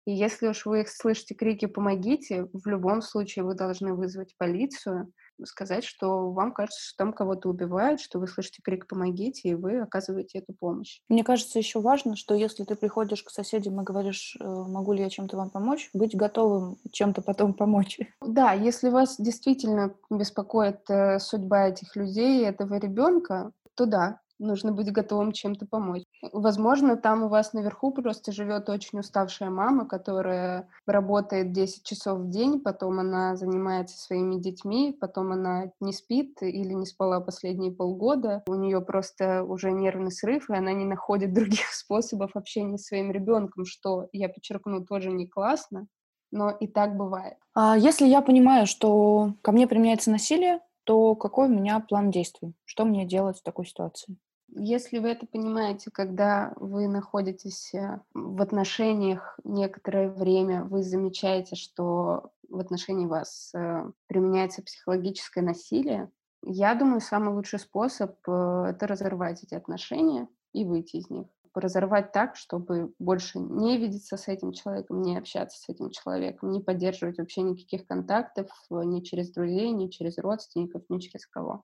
И 0.05 0.11
если 0.11 0.47
уж 0.47 0.65
вы 0.65 0.85
слышите 0.87 1.33
крики 1.33 1.65
«помогите», 1.65 2.47
в 2.51 2.67
любом 2.67 3.01
случае 3.01 3.45
вы 3.45 3.55
должны 3.55 3.93
вызвать 3.93 4.35
полицию, 4.37 5.11
сказать, 5.45 5.83
что 5.83 6.31
вам 6.31 6.53
кажется, 6.53 6.81
что 6.81 6.97
там 6.97 7.13
кого-то 7.13 7.49
убивают, 7.49 8.01
что 8.01 8.19
вы 8.19 8.27
слышите 8.27 8.61
крик 8.61 8.87
«помогите», 8.87 9.49
и 9.49 9.55
вы 9.55 9.79
оказываете 9.79 10.39
эту 10.39 10.53
помощь. 10.53 10.99
Мне 11.09 11.23
кажется, 11.23 11.57
еще 11.57 11.79
важно, 11.79 12.15
что 12.15 12.35
если 12.35 12.63
ты 12.63 12.75
приходишь 12.75 13.23
к 13.23 13.29
соседям 13.29 13.79
и 13.81 13.83
говоришь, 13.83 14.35
э, 14.39 14.43
могу 14.43 14.93
ли 14.93 15.01
я 15.03 15.09
чем-то 15.09 15.37
вам 15.37 15.49
помочь, 15.49 15.89
быть 15.93 16.15
готовым 16.15 16.77
чем-то 16.91 17.21
потом 17.21 17.53
помочь. 17.53 17.99
Да, 18.33 18.53
если 18.53 18.89
вас 18.89 19.17
действительно 19.19 19.93
беспокоит 20.09 20.89
э, 20.89 21.19
судьба 21.19 21.67
этих 21.67 21.95
людей, 21.95 22.45
этого 22.45 22.75
ребенка, 22.75 23.51
то 23.75 23.85
да, 23.85 24.19
нужно 24.43 24.71
быть 24.71 24.91
готовым 24.91 25.31
чем-то 25.31 25.65
помочь. 25.65 26.03
Возможно, 26.31 26.95
там 26.97 27.23
у 27.23 27.27
вас 27.27 27.53
наверху 27.53 27.91
просто 27.91 28.31
живет 28.31 28.69
очень 28.69 28.99
уставшая 28.99 29.49
мама, 29.49 29.85
которая 29.85 30.69
работает 30.85 31.51
10 31.51 31.83
часов 31.83 32.19
в 32.19 32.29
день, 32.29 32.59
потом 32.59 32.99
она 32.99 33.35
занимается 33.35 33.97
своими 33.97 34.39
детьми, 34.39 34.95
потом 34.99 35.31
она 35.31 35.71
не 35.79 35.93
спит 35.93 36.41
или 36.41 36.73
не 36.73 36.85
спала 36.85 37.19
последние 37.19 37.71
полгода. 37.71 38.43
У 38.47 38.55
нее 38.55 38.81
просто 38.81 39.43
уже 39.43 39.71
нервный 39.71 40.11
срыв, 40.11 40.49
и 40.49 40.55
она 40.55 40.73
не 40.73 40.85
находит 40.85 41.33
других 41.33 41.67
способов 41.71 42.35
общения 42.35 42.77
с 42.77 42.87
своим 42.87 43.11
ребенком, 43.11 43.65
что, 43.65 44.07
я 44.11 44.29
подчеркну, 44.29 44.85
тоже 44.85 45.11
не 45.11 45.27
классно, 45.27 45.87
но 46.31 46.49
и 46.49 46.67
так 46.67 46.97
бывает. 46.97 47.37
А 47.55 47.77
если 47.77 48.07
я 48.07 48.21
понимаю, 48.21 48.65
что 48.65 49.33
ко 49.41 49.51
мне 49.51 49.67
применяется 49.67 50.11
насилие, 50.11 50.59
то 50.83 51.15
какой 51.15 51.47
у 51.47 51.51
меня 51.51 51.79
план 51.79 52.11
действий? 52.11 52.53
Что 52.65 52.85
мне 52.85 53.05
делать 53.05 53.39
в 53.39 53.43
такой 53.43 53.65
ситуации? 53.65 54.17
Если 54.55 54.99
вы 54.99 55.09
это 55.09 55.25
понимаете, 55.25 55.89
когда 55.91 56.53
вы 56.57 56.87
находитесь 56.87 57.73
э, 57.73 57.99
в 58.13 58.39
отношениях 58.39 59.39
некоторое 59.43 60.09
время, 60.09 60.63
вы 60.63 60.83
замечаете, 60.83 61.55
что 61.55 62.31
в 62.49 62.59
отношении 62.59 63.07
вас 63.07 63.51
э, 63.55 63.91
применяется 64.05 64.61
психологическое 64.61 65.41
насилие, 65.41 66.11
я 66.43 66.75
думаю, 66.75 67.01
самый 67.01 67.33
лучший 67.33 67.57
способ 67.57 68.15
э,— 68.27 68.65
это 68.69 68.85
разорвать 68.85 69.43
эти 69.43 69.55
отношения 69.55 70.27
и 70.53 70.65
выйти 70.65 70.97
из 70.97 71.09
них. 71.09 71.27
разорвать 71.55 72.11
так, 72.11 72.35
чтобы 72.35 72.93
больше 72.99 73.39
не 73.39 73.77
видеться 73.79 74.17
с 74.17 74.27
этим 74.27 74.51
человеком, 74.51 75.01
не 75.01 75.17
общаться 75.17 75.59
с 75.59 75.69
этим 75.69 75.89
человеком, 75.89 76.51
не 76.51 76.59
поддерживать 76.59 77.17
вообще 77.17 77.41
никаких 77.41 77.87
контактов 77.87 78.49
ни 78.69 79.01
через 79.01 79.31
друзей, 79.31 79.71
ни 79.71 79.87
через 79.87 80.19
родственников, 80.19 80.83
ни 80.89 80.99
через 80.99 81.25
кого. 81.25 81.63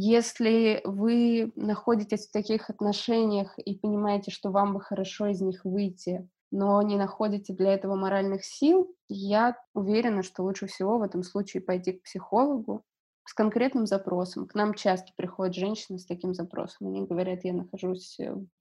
Если 0.00 0.80
вы 0.84 1.50
находитесь 1.56 2.28
в 2.28 2.30
таких 2.30 2.70
отношениях 2.70 3.58
и 3.58 3.74
понимаете, 3.74 4.30
что 4.30 4.52
вам 4.52 4.74
бы 4.74 4.80
хорошо 4.80 5.26
из 5.26 5.40
них 5.40 5.64
выйти, 5.64 6.30
но 6.52 6.80
не 6.82 6.96
находите 6.96 7.52
для 7.52 7.74
этого 7.74 7.96
моральных 7.96 8.44
сил, 8.44 8.94
я 9.08 9.60
уверена, 9.74 10.22
что 10.22 10.44
лучше 10.44 10.68
всего 10.68 10.98
в 10.98 11.02
этом 11.02 11.24
случае 11.24 11.64
пойти 11.64 11.94
к 11.94 12.04
психологу 12.04 12.84
с 13.24 13.34
конкретным 13.34 13.86
запросом. 13.86 14.46
К 14.46 14.54
нам 14.54 14.72
часто 14.72 15.10
приходят 15.16 15.56
женщины 15.56 15.98
с 15.98 16.06
таким 16.06 16.32
запросом. 16.32 16.86
Они 16.86 17.04
говорят, 17.04 17.42
я 17.42 17.52
нахожусь 17.52 18.20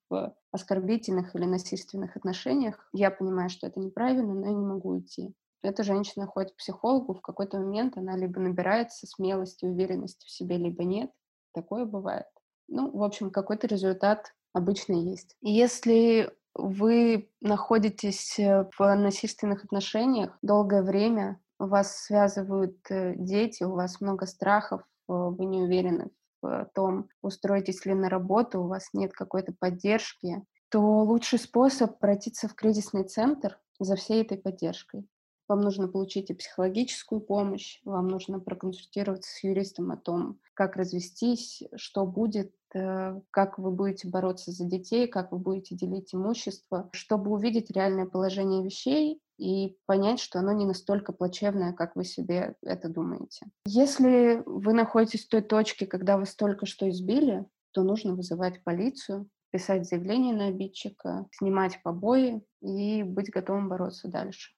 в 0.09 0.35
оскорбительных 0.51 1.35
или 1.35 1.45
насильственных 1.45 2.17
отношениях. 2.17 2.89
Я 2.93 3.11
понимаю, 3.11 3.51
что 3.51 3.67
это 3.67 3.79
неправильно, 3.79 4.33
но 4.33 4.47
я 4.47 4.53
не 4.53 4.65
могу 4.65 4.89
уйти. 4.89 5.35
Эта 5.61 5.83
женщина 5.83 6.25
ходит 6.25 6.53
к 6.53 6.57
психологу, 6.57 7.13
в 7.13 7.21
какой-то 7.21 7.59
момент 7.59 7.95
она 7.95 8.17
либо 8.17 8.39
набирается 8.39 9.05
смелости, 9.05 9.65
уверенности 9.65 10.25
в 10.25 10.31
себе, 10.31 10.57
либо 10.57 10.83
нет. 10.83 11.11
Такое 11.57 11.85
бывает. 11.85 12.27
Ну, 12.67 12.95
в 12.95 13.01
общем, 13.01 13.31
какой-то 13.31 13.65
результат 13.65 14.35
обычно 14.53 14.93
есть. 14.93 15.35
Если 15.41 16.29
вы 16.53 17.31
находитесь 17.41 18.37
э, 18.37 18.69
в 18.77 18.95
насильственных 18.95 19.63
отношениях 19.63 20.37
долгое 20.43 20.83
время, 20.83 21.41
вас 21.57 21.97
связывают 21.97 22.77
э, 22.91 23.15
дети, 23.15 23.63
у 23.63 23.71
вас 23.71 24.01
много 24.01 24.27
страхов, 24.27 24.81
э, 24.81 24.85
вы 25.07 25.45
не 25.45 25.63
уверены 25.63 26.11
в 26.43 26.69
том, 26.75 27.09
устроитесь 27.23 27.83
ли 27.87 27.95
на 27.95 28.07
работу, 28.07 28.61
у 28.61 28.67
вас 28.67 28.89
нет 28.93 29.13
какой-то 29.13 29.55
поддержки, 29.57 30.43
то 30.69 30.79
лучший 30.79 31.39
способ 31.39 31.95
обратиться 31.95 32.47
в 32.47 32.53
кризисный 32.53 33.05
центр 33.05 33.59
за 33.79 33.95
всей 33.95 34.21
этой 34.21 34.37
поддержкой. 34.37 35.07
Вам 35.47 35.61
нужно 35.61 35.87
получить 35.87 36.29
и 36.29 36.33
психологическую 36.33 37.21
помощь, 37.21 37.79
вам 37.85 38.07
нужно 38.07 38.39
проконсультироваться 38.39 39.31
с 39.31 39.43
юристом 39.43 39.91
о 39.91 39.97
том, 39.97 40.39
как 40.53 40.75
развестись, 40.75 41.63
что 41.75 42.05
будет, 42.05 42.51
э, 42.73 43.19
как 43.31 43.57
вы 43.57 43.71
будете 43.71 44.09
бороться 44.09 44.51
за 44.51 44.65
детей, 44.65 45.07
как 45.07 45.31
вы 45.31 45.37
будете 45.37 45.75
делить 45.75 46.13
имущество, 46.13 46.89
чтобы 46.91 47.31
увидеть 47.31 47.71
реальное 47.71 48.05
положение 48.05 48.63
вещей 48.63 49.21
и 49.37 49.77
понять, 49.85 50.19
что 50.19 50.39
оно 50.39 50.51
не 50.51 50.65
настолько 50.65 51.13
плачевное, 51.13 51.71
как 51.73 51.95
вы 51.95 52.03
себе 52.03 52.55
это 52.61 52.89
думаете. 52.89 53.45
Если 53.65 54.41
вы 54.45 54.73
находитесь 54.73 55.25
в 55.25 55.29
той 55.29 55.41
точке, 55.41 55.85
когда 55.85 56.17
вас 56.17 56.35
только 56.35 56.65
что 56.65 56.89
избили, 56.89 57.45
то 57.71 57.83
нужно 57.83 58.15
вызывать 58.15 58.63
полицию, 58.63 59.29
писать 59.51 59.85
заявление 59.85 60.35
на 60.35 60.47
обидчика, 60.47 61.27
снимать 61.31 61.81
побои 61.83 62.41
и 62.61 63.03
быть 63.03 63.29
готовым 63.29 63.69
бороться 63.69 64.07
дальше. 64.07 64.56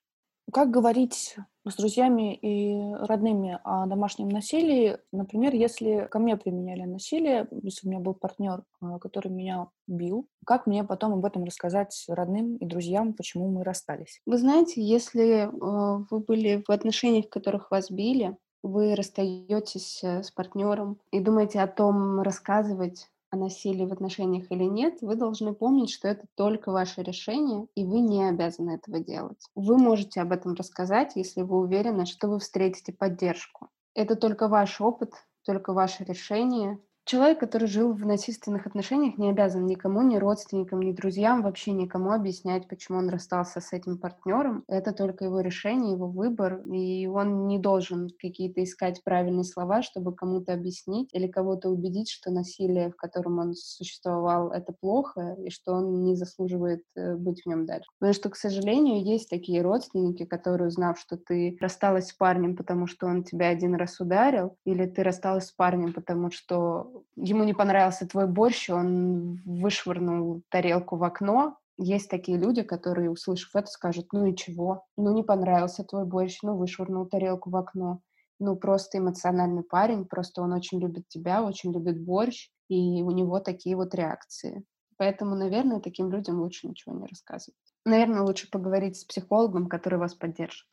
Как 0.51 0.71
говорить 0.71 1.35
с 1.67 1.75
друзьями 1.75 2.35
и 2.35 2.93
родными 3.05 3.59
о 3.63 3.85
домашнем 3.85 4.29
насилии? 4.29 4.97
Например, 5.11 5.53
если 5.53 6.07
ко 6.09 6.19
мне 6.19 6.37
применяли 6.37 6.83
насилие, 6.83 7.47
если 7.61 7.87
у 7.87 7.91
меня 7.91 7.99
был 7.99 8.13
партнер, 8.13 8.63
а, 8.81 8.99
который 8.99 9.29
меня 9.29 9.67
бил, 9.87 10.27
как 10.45 10.65
мне 10.65 10.83
потом 10.83 11.13
об 11.13 11.25
этом 11.25 11.43
рассказать 11.43 12.05
родным 12.07 12.55
и 12.55 12.65
друзьям, 12.65 13.13
почему 13.13 13.49
мы 13.49 13.63
расстались? 13.63 14.21
Вы 14.25 14.37
знаете, 14.37 14.81
если 14.81 15.47
э, 15.47 16.05
вы 16.09 16.19
были 16.19 16.63
в 16.67 16.71
отношениях, 16.71 17.25
в 17.25 17.29
которых 17.29 17.69
вас 17.69 17.91
били, 17.91 18.37
вы 18.63 18.95
расстаетесь 18.95 20.03
э, 20.03 20.23
с 20.23 20.31
партнером 20.31 20.99
и 21.11 21.19
думаете 21.19 21.59
о 21.61 21.67
том, 21.67 22.21
рассказывать 22.21 23.07
о 23.31 23.37
насилии 23.37 23.85
в 23.85 23.93
отношениях 23.93 24.51
или 24.51 24.63
нет, 24.63 25.01
вы 25.01 25.15
должны 25.15 25.53
помнить, 25.53 25.91
что 25.91 26.07
это 26.07 26.25
только 26.35 26.71
ваше 26.71 27.03
решение, 27.03 27.67
и 27.75 27.83
вы 27.85 27.99
не 27.99 28.27
обязаны 28.27 28.71
этого 28.71 28.99
делать. 28.99 29.41
Вы 29.55 29.77
можете 29.77 30.21
об 30.21 30.31
этом 30.31 30.53
рассказать, 30.53 31.15
если 31.15 31.41
вы 31.41 31.59
уверены, 31.59 32.05
что 32.05 32.27
вы 32.27 32.39
встретите 32.39 32.91
поддержку. 32.93 33.69
Это 33.93 34.15
только 34.15 34.47
ваш 34.47 34.81
опыт, 34.81 35.13
только 35.45 35.73
ваше 35.73 36.03
решение, 36.03 36.79
Человек, 37.09 37.39
который 37.39 37.67
жил 37.67 37.93
в 37.93 38.05
насильственных 38.05 38.67
отношениях, 38.67 39.17
не 39.17 39.31
обязан 39.31 39.65
никому, 39.65 40.03
ни 40.03 40.17
родственникам, 40.17 40.79
ни 40.79 40.91
друзьям, 40.91 41.41
вообще 41.41 41.71
никому 41.71 42.11
объяснять, 42.11 42.67
почему 42.67 42.99
он 42.99 43.09
расстался 43.09 43.61
с 43.61 43.73
этим 43.73 43.97
партнером. 43.97 44.63
Это 44.67 44.93
только 44.93 45.25
его 45.25 45.39
решение, 45.39 45.93
его 45.93 46.07
выбор, 46.07 46.61
и 46.71 47.07
он 47.07 47.47
не 47.47 47.57
должен 47.57 48.09
какие-то 48.21 48.63
искать 48.63 49.03
правильные 49.03 49.43
слова, 49.43 49.81
чтобы 49.81 50.13
кому-то 50.13 50.53
объяснить 50.53 51.09
или 51.11 51.25
кого-то 51.25 51.69
убедить, 51.69 52.11
что 52.11 52.29
насилие, 52.29 52.91
в 52.91 52.95
котором 52.95 53.39
он 53.39 53.55
существовал, 53.55 54.51
это 54.51 54.71
плохо, 54.71 55.35
и 55.43 55.49
что 55.49 55.73
он 55.73 56.03
не 56.03 56.13
заслуживает 56.13 56.83
э, 56.95 57.15
быть 57.15 57.41
в 57.41 57.47
нем 57.47 57.65
дальше. 57.65 57.89
Потому 57.97 58.13
что, 58.13 58.29
к 58.29 58.35
сожалению, 58.35 59.03
есть 59.03 59.31
такие 59.31 59.63
родственники, 59.63 60.25
которые, 60.25 60.67
узнав, 60.67 60.99
что 60.99 61.17
ты 61.17 61.57
рассталась 61.59 62.09
с 62.09 62.13
парнем, 62.13 62.55
потому 62.55 62.85
что 62.85 63.07
он 63.07 63.23
тебя 63.23 63.47
один 63.49 63.73
раз 63.73 63.99
ударил, 63.99 64.57
или 64.63 64.85
ты 64.85 65.01
рассталась 65.01 65.47
с 65.47 65.51
парнем, 65.51 65.91
потому 65.91 66.29
что 66.29 66.98
ему 67.15 67.43
не 67.43 67.53
понравился 67.53 68.07
твой 68.07 68.27
борщ, 68.27 68.69
он 68.69 69.41
вышвырнул 69.45 70.41
тарелку 70.49 70.97
в 70.97 71.03
окно. 71.03 71.57
Есть 71.77 72.09
такие 72.09 72.37
люди, 72.37 72.61
которые, 72.61 73.09
услышав 73.09 73.55
это, 73.55 73.67
скажут, 73.67 74.07
ну 74.11 74.25
и 74.25 74.35
чего? 74.35 74.83
Ну 74.97 75.13
не 75.13 75.23
понравился 75.23 75.83
твой 75.83 76.05
борщ, 76.05 76.39
ну 76.43 76.57
вышвырнул 76.57 77.05
тарелку 77.05 77.49
в 77.49 77.55
окно. 77.55 78.01
Ну 78.39 78.55
просто 78.55 78.97
эмоциональный 78.97 79.63
парень, 79.63 80.05
просто 80.05 80.41
он 80.41 80.53
очень 80.53 80.79
любит 80.79 81.07
тебя, 81.07 81.43
очень 81.43 81.73
любит 81.73 82.03
борщ, 82.03 82.49
и 82.69 83.01
у 83.03 83.11
него 83.11 83.39
такие 83.39 83.75
вот 83.75 83.95
реакции. 83.95 84.63
Поэтому, 84.97 85.35
наверное, 85.35 85.79
таким 85.79 86.11
людям 86.11 86.41
лучше 86.41 86.67
ничего 86.67 86.93
не 86.93 87.05
рассказывать. 87.05 87.57
Наверное, 87.85 88.21
лучше 88.21 88.49
поговорить 88.49 88.97
с 88.97 89.05
психологом, 89.05 89.67
который 89.67 89.97
вас 89.97 90.13
поддержит. 90.13 90.67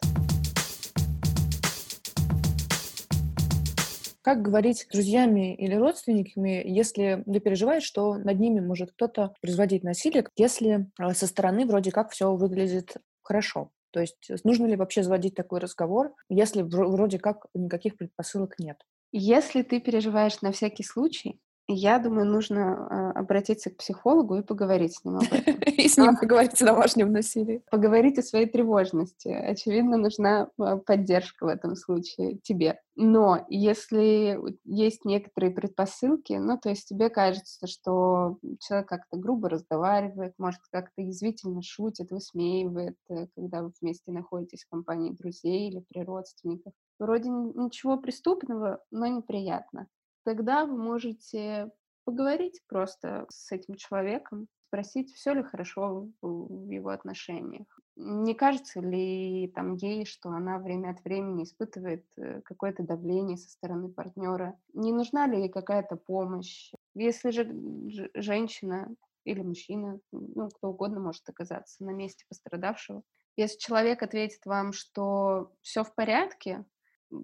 Как 4.27 4.43
говорить 4.43 4.81
с 4.81 4.87
друзьями 4.89 5.55
или 5.55 5.77
родственниками, 5.77 6.61
если 6.67 7.23
ты 7.33 7.39
переживаешь, 7.39 7.85
что 7.85 8.17
над 8.17 8.41
ними 8.41 8.59
может 8.59 8.91
кто-то 8.91 9.37
производить 9.41 9.85
насилие, 9.85 10.27
если 10.35 10.91
а, 10.99 11.15
со 11.15 11.29
стороны 11.29 11.65
вроде 11.65 11.93
как 11.93 12.11
все 12.11 12.35
выглядит 12.35 12.97
хорошо? 13.23 13.71
То 13.93 14.01
есть 14.01 14.29
нужно 14.43 14.67
ли 14.67 14.75
вообще 14.75 15.05
заводить 15.05 15.37
такой 15.37 15.61
разговор, 15.61 16.13
если 16.29 16.63
вроде 16.63 17.21
как 17.21 17.47
никаких 17.55 17.97
предпосылок 17.97 18.59
нет? 18.59 18.79
Если 19.13 19.63
ты 19.63 19.79
переживаешь 19.79 20.41
на 20.41 20.51
всякий 20.51 20.83
случай, 20.83 21.39
я 21.69 21.99
думаю, 21.99 22.27
нужно 22.27 22.59
э, 22.59 23.19
обратиться 23.19 23.71
к 23.71 23.77
психологу 23.77 24.37
и 24.37 24.43
поговорить 24.43 24.97
с 24.97 25.05
ним 25.05 25.17
об 25.17 25.25
этом. 25.25 25.55
И 25.67 25.89
с 25.89 25.97
ним 25.97 26.17
поговорить 26.17 26.61
о 26.63 26.67
домашнем 26.67 27.13
насилии. 27.13 27.63
Поговорить 27.71 28.19
о 28.19 28.23
своей 28.23 28.47
тревожности. 28.47 29.29
Очевидно, 29.29 29.97
нужна 29.97 30.49
а, 30.59 30.77
поддержка 30.77 31.45
в 31.45 31.49
этом 31.49 31.75
случае 31.75 32.39
тебе. 32.39 32.81
Но 32.95 33.45
если 33.49 34.39
есть 34.65 35.05
некоторые 35.05 35.51
предпосылки, 35.53 36.35
ну, 36.35 36.57
то 36.57 36.71
есть 36.71 36.89
тебе 36.89 37.11
кажется, 37.11 37.67
что 37.67 38.39
человек 38.61 38.89
как-то 38.89 39.17
грубо 39.17 39.49
разговаривает, 39.49 40.35
может, 40.39 40.61
как-то 40.71 41.03
язвительно 41.03 41.63
шутит, 41.63 42.13
высмеивает, 42.13 42.97
э, 43.11 43.27
когда 43.35 43.63
вы 43.63 43.73
вместе 43.81 44.13
находитесь 44.13 44.65
в 44.65 44.71
компании 44.71 45.13
друзей 45.13 45.69
или 45.69 45.85
при 45.89 46.05
родственниках. 46.05 46.73
Вроде 46.99 47.29
ничего 47.29 47.99
преступного, 47.99 48.81
но 48.91 49.07
неприятно 49.09 49.89
тогда 50.27 50.67
вы 50.67 50.77
можете 50.77 51.71
поговорить 52.05 52.61
просто 52.67 53.27
с 53.31 53.53
этим 53.53 53.77
человеком, 53.77 54.49
спросить, 54.67 55.15
все 55.15 55.33
ли 55.35 55.45
хорошо 55.45 56.09
в 56.21 56.69
его 56.69 56.91
отношениях. 56.91 57.67
Не 57.95 58.35
кажется 58.35 58.81
ли 58.81 59.53
там 59.55 59.75
ей, 59.75 60.05
что 60.05 60.31
она 60.31 60.59
время 60.59 60.91
от 60.91 61.05
времени 61.05 61.45
испытывает 61.45 62.05
э, 62.17 62.43
какое-то 62.43 62.83
давление 62.83 63.37
со 63.37 63.49
стороны 63.49 63.89
партнера? 63.89 64.59
Не 64.75 64.93
нужна 64.93 65.29
ли 65.29 65.43
ей 65.43 65.49
какая-то 65.49 65.97
помощь? 65.97 66.73
Если 66.95 67.31
же 67.31 68.11
женщина 68.15 68.93
или 69.25 69.41
мужчина, 69.41 70.01
ну, 70.11 70.49
кто 70.49 70.71
угодно 70.71 70.99
может 70.99 71.27
оказаться 71.29 71.85
на 71.85 71.91
месте 71.91 72.25
пострадавшего, 72.29 73.03
если 73.37 73.59
человек 73.59 74.03
ответит 74.03 74.45
вам, 74.45 74.73
что 74.73 75.53
все 75.63 75.85
в 75.85 75.95
порядке, 75.95 76.65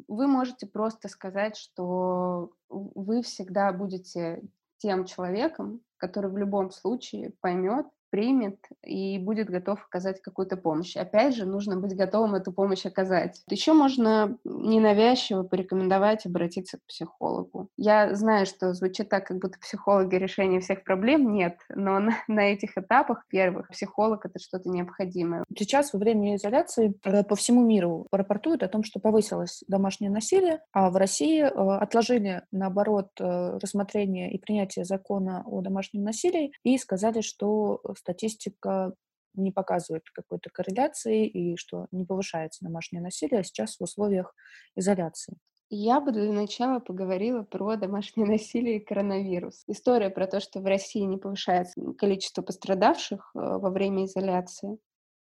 вы 0.08 0.26
можете 0.26 0.66
просто 0.66 1.08
сказать, 1.08 1.56
что 1.56 2.50
вы 2.68 3.22
всегда 3.22 3.72
будете 3.72 4.42
тем 4.78 5.04
человеком, 5.04 5.80
который 5.96 6.30
в 6.30 6.36
любом 6.36 6.70
случае 6.70 7.32
поймет, 7.40 7.86
примет 8.12 8.58
и 8.84 9.18
будет 9.18 9.48
готов 9.48 9.82
оказать 9.86 10.20
какую-то 10.20 10.58
помощь. 10.58 10.96
Опять 10.96 11.34
же, 11.34 11.46
нужно 11.46 11.78
быть 11.78 11.96
готовым 11.96 12.34
эту 12.34 12.52
помощь 12.52 12.84
оказать. 12.84 13.40
Еще 13.48 13.72
можно 13.72 14.36
ненавязчиво 14.44 15.44
порекомендовать 15.44 16.26
обратиться 16.26 16.76
к 16.76 16.82
психологу. 16.86 17.70
Я 17.78 18.14
знаю, 18.14 18.44
что 18.44 18.74
звучит 18.74 19.08
так, 19.08 19.26
как 19.26 19.38
будто 19.38 19.58
психологи 19.58 20.16
решение 20.16 20.60
всех 20.60 20.84
проблем. 20.84 21.32
Нет, 21.32 21.56
но 21.74 22.00
на, 22.00 22.12
на 22.28 22.52
этих 22.52 22.76
этапах 22.76 23.24
первых 23.28 23.68
психолог— 23.68 24.24
это 24.26 24.38
что-то 24.38 24.68
необходимое. 24.68 25.44
Сейчас 25.56 25.94
во 25.94 25.98
время 25.98 26.36
изоляции 26.36 26.94
э, 27.04 27.24
по 27.24 27.34
всему 27.34 27.64
миру 27.64 28.08
рапортуют 28.12 28.62
о 28.62 28.68
том, 28.68 28.84
что 28.84 29.00
повысилось 29.00 29.64
домашнее 29.68 30.10
насилие, 30.10 30.60
а 30.72 30.90
в 30.90 30.96
России 30.96 31.40
э, 31.40 31.48
отложили, 31.48 32.42
наоборот, 32.52 33.08
э, 33.18 33.58
рассмотрение 33.58 34.30
и 34.32 34.38
принятие 34.38 34.84
закона 34.84 35.42
о 35.46 35.62
домашнем 35.62 36.04
насилии 36.04 36.52
и 36.62 36.76
сказали, 36.76 37.22
что 37.22 37.80
статистика 38.02 38.92
не 39.34 39.50
показывает 39.50 40.02
какой-то 40.12 40.50
корреляции 40.50 41.26
и 41.26 41.56
что 41.56 41.86
не 41.90 42.04
повышается 42.04 42.64
домашнее 42.64 43.02
насилие 43.02 43.44
сейчас 43.44 43.76
в 43.76 43.82
условиях 43.82 44.34
изоляции. 44.76 45.36
Я 45.70 46.02
бы 46.02 46.12
для 46.12 46.32
начала 46.32 46.80
поговорила 46.80 47.44
про 47.44 47.76
домашнее 47.76 48.26
насилие 48.28 48.76
и 48.76 48.84
коронавирус. 48.84 49.64
История 49.66 50.10
про 50.10 50.26
то, 50.26 50.40
что 50.40 50.60
в 50.60 50.66
России 50.66 51.00
не 51.00 51.16
повышается 51.16 51.80
количество 51.96 52.42
пострадавших 52.42 53.30
э, 53.34 53.38
во 53.38 53.70
время 53.70 54.04
изоляции. 54.04 54.78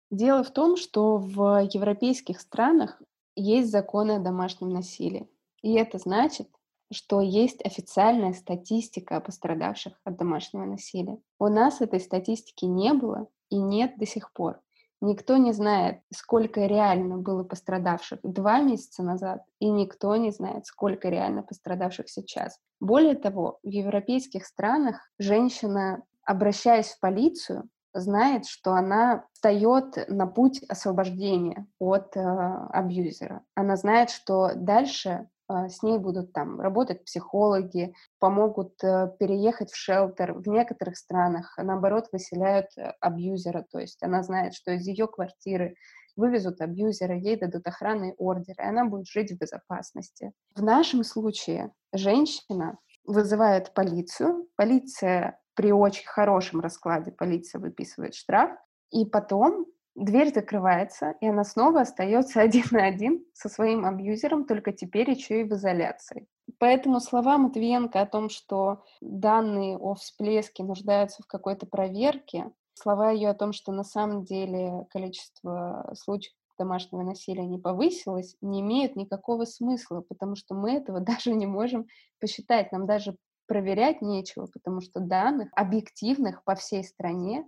Дело 0.09 0.43
в 0.43 0.51
том, 0.51 0.77
что 0.77 1.17
в 1.17 1.67
европейских 1.73 2.39
странах 2.39 3.01
есть 3.35 3.69
законы 3.69 4.13
о 4.13 4.19
домашнем 4.19 4.69
насилии. 4.69 5.27
И 5.61 5.73
это 5.73 5.97
значит, 5.97 6.47
что 6.91 7.21
есть 7.21 7.65
официальная 7.65 8.33
статистика 8.33 9.17
о 9.17 9.21
пострадавших 9.21 9.93
от 10.03 10.17
домашнего 10.17 10.65
насилия. 10.65 11.17
У 11.39 11.47
нас 11.47 11.81
этой 11.81 11.99
статистики 11.99 12.65
не 12.65 12.93
было 12.93 13.27
и 13.49 13.57
нет 13.57 13.97
до 13.97 14.05
сих 14.05 14.31
пор. 14.33 14.61
Никто 14.99 15.37
не 15.37 15.51
знает, 15.51 16.01
сколько 16.11 16.61
реально 16.65 17.17
было 17.17 17.43
пострадавших 17.43 18.19
два 18.23 18.59
месяца 18.59 19.03
назад, 19.03 19.43
и 19.59 19.69
никто 19.69 20.15
не 20.15 20.31
знает, 20.31 20.65
сколько 20.65 21.09
реально 21.09 21.43
пострадавших 21.43 22.09
сейчас. 22.09 22.59
Более 22.79 23.15
того, 23.15 23.59
в 23.61 23.67
европейских 23.67 24.45
странах 24.45 25.11
женщина, 25.19 26.03
обращаясь 26.23 26.89
в 26.89 26.99
полицию, 26.99 27.69
знает, 27.93 28.47
что 28.47 28.73
она 28.73 29.25
встает 29.33 30.09
на 30.09 30.25
путь 30.25 30.63
освобождения 30.63 31.67
от 31.79 32.15
э, 32.15 32.19
абьюзера. 32.19 33.43
Она 33.55 33.75
знает, 33.75 34.09
что 34.09 34.51
дальше 34.55 35.27
с 35.49 35.81
ней 35.81 35.97
будут 35.97 36.33
там 36.33 36.59
работать 36.59 37.05
психологи, 37.05 37.93
помогут 38.19 38.83
э, 38.83 39.11
переехать 39.19 39.71
в 39.71 39.77
шелтер. 39.77 40.33
В 40.33 40.47
некоторых 40.47 40.97
странах, 40.97 41.57
наоборот, 41.57 42.07
выселяют 42.11 42.67
э, 42.77 42.93
абьюзера, 42.99 43.65
то 43.71 43.79
есть 43.79 44.03
она 44.03 44.23
знает, 44.23 44.53
что 44.53 44.71
из 44.71 44.85
ее 44.85 45.07
квартиры 45.07 45.75
вывезут 46.17 46.59
абьюзера, 46.61 47.15
ей 47.15 47.37
дадут 47.37 47.65
охранный 47.65 48.13
ордер, 48.17 48.55
и 48.57 48.63
она 48.63 48.85
будет 48.85 49.07
жить 49.07 49.31
в 49.31 49.37
безопасности. 49.37 50.33
В 50.55 50.63
нашем 50.63 51.03
случае 51.03 51.71
женщина 51.93 52.77
вызывает 53.05 53.73
полицию, 53.73 54.47
полиция 54.57 55.39
при 55.53 55.71
очень 55.71 56.07
хорошем 56.07 56.59
раскладе, 56.59 57.11
полиция 57.11 57.59
выписывает 57.59 58.15
штраф, 58.15 58.51
и 58.91 59.05
потом 59.05 59.65
дверь 59.97 60.33
закрывается, 60.33 61.15
и 61.19 61.27
она 61.27 61.43
снова 61.43 61.81
остается 61.81 62.39
один 62.41 62.63
на 62.71 62.85
один 62.85 63.25
со 63.33 63.49
своим 63.49 63.85
абьюзером, 63.85 64.45
только 64.45 64.71
теперь 64.71 65.09
еще 65.09 65.41
и 65.41 65.43
в 65.43 65.53
изоляции. 65.53 66.27
Поэтому 66.59 66.99
слова 66.99 67.37
Матвиенко 67.37 67.99
о 67.99 68.05
том, 68.05 68.29
что 68.29 68.83
данные 69.01 69.77
о 69.77 69.95
всплеске 69.95 70.63
нуждаются 70.63 71.21
в 71.21 71.27
какой-то 71.27 71.65
проверке, 71.65 72.51
слова 72.73 73.11
ее 73.11 73.29
о 73.29 73.33
том, 73.33 73.51
что 73.51 73.71
на 73.71 73.83
самом 73.83 74.23
деле 74.23 74.85
количество 74.91 75.91
случаев 75.95 76.33
домашнего 76.57 77.03
насилия 77.03 77.45
не 77.45 77.59
повысилось, 77.59 78.35
не 78.41 78.61
имеют 78.61 78.95
никакого 78.95 79.45
смысла, 79.45 80.01
потому 80.07 80.35
что 80.35 80.55
мы 80.55 80.73
этого 80.73 80.99
даже 81.01 81.33
не 81.33 81.45
можем 81.45 81.87
посчитать. 82.19 82.71
Нам 82.71 82.85
даже 82.85 83.17
проверять 83.47 84.01
нечего, 84.01 84.47
потому 84.51 84.81
что 84.81 84.99
данных 84.99 85.49
объективных 85.53 86.43
по 86.43 86.55
всей 86.55 86.83
стране 86.83 87.47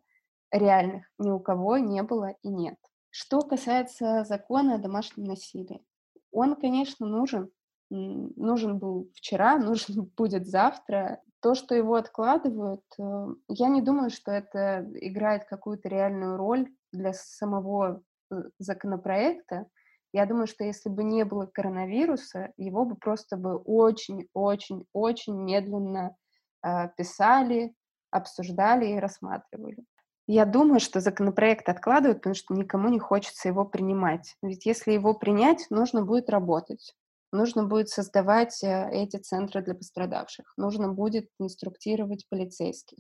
реальных 0.52 1.06
ни 1.18 1.30
у 1.30 1.40
кого 1.40 1.78
не 1.78 2.04
было 2.04 2.36
и 2.42 2.50
нет. 2.50 2.78
Что 3.10 3.42
касается 3.42 4.24
закона 4.24 4.76
о 4.76 4.80
домашнем 4.80 5.26
насилии, 5.26 5.84
он, 6.32 6.56
конечно, 6.56 7.08
нужен. 7.08 7.50
Нужен 7.90 8.78
был 8.78 9.10
вчера, 9.16 9.58
нужен 9.60 10.12
будет 10.16 10.48
завтра. 10.48 11.22
То, 11.42 11.56
что 11.56 11.74
его 11.74 11.96
откладывают, 11.96 12.84
э, 13.00 13.28
я 13.48 13.70
не 13.70 13.82
думаю, 13.82 14.10
что 14.10 14.30
это 14.30 14.86
играет 14.96 15.46
какую-то 15.46 15.88
реальную 15.88 16.36
роль 16.36 16.70
для 16.92 17.14
самого 17.14 18.04
э, 18.30 18.36
законопроекта. 18.60 19.68
Я 20.12 20.26
думаю, 20.26 20.48
что 20.48 20.66
если 20.66 20.90
бы 20.90 21.04
не 21.04 21.24
было 21.24 21.46
коронавируса, 21.46 22.52
его 22.58 22.84
бы 22.84 22.96
просто 22.96 23.38
бы 23.38 23.56
очень-очень-очень 23.56 25.42
медленно 25.42 26.14
э, 26.62 26.90
писали, 26.98 27.74
обсуждали 28.12 28.88
и 28.88 29.00
рассматривали. 29.00 29.78
Я 30.32 30.46
думаю, 30.46 30.80
что 30.80 31.00
законопроект 31.00 31.70
откладывают, 31.70 32.20
потому 32.20 32.36
что 32.36 32.54
никому 32.54 32.90
не 32.90 33.00
хочется 33.00 33.48
его 33.48 33.66
принимать. 33.66 34.36
Ведь 34.44 34.64
если 34.68 34.92
его 34.92 35.16
принять, 35.16 35.66
нужно 35.72 36.06
будет 36.06 36.30
работать. 36.30 36.94
Нужно 37.32 37.64
будет 37.64 37.90
создавать 37.90 38.64
э, 38.64 38.92
эти 38.92 39.18
центры 39.18 39.64
для 39.64 39.74
пострадавших. 39.74 40.54
Нужно 40.56 40.94
будет 40.94 41.30
инструктировать 41.40 42.28
полицейских. 42.30 43.00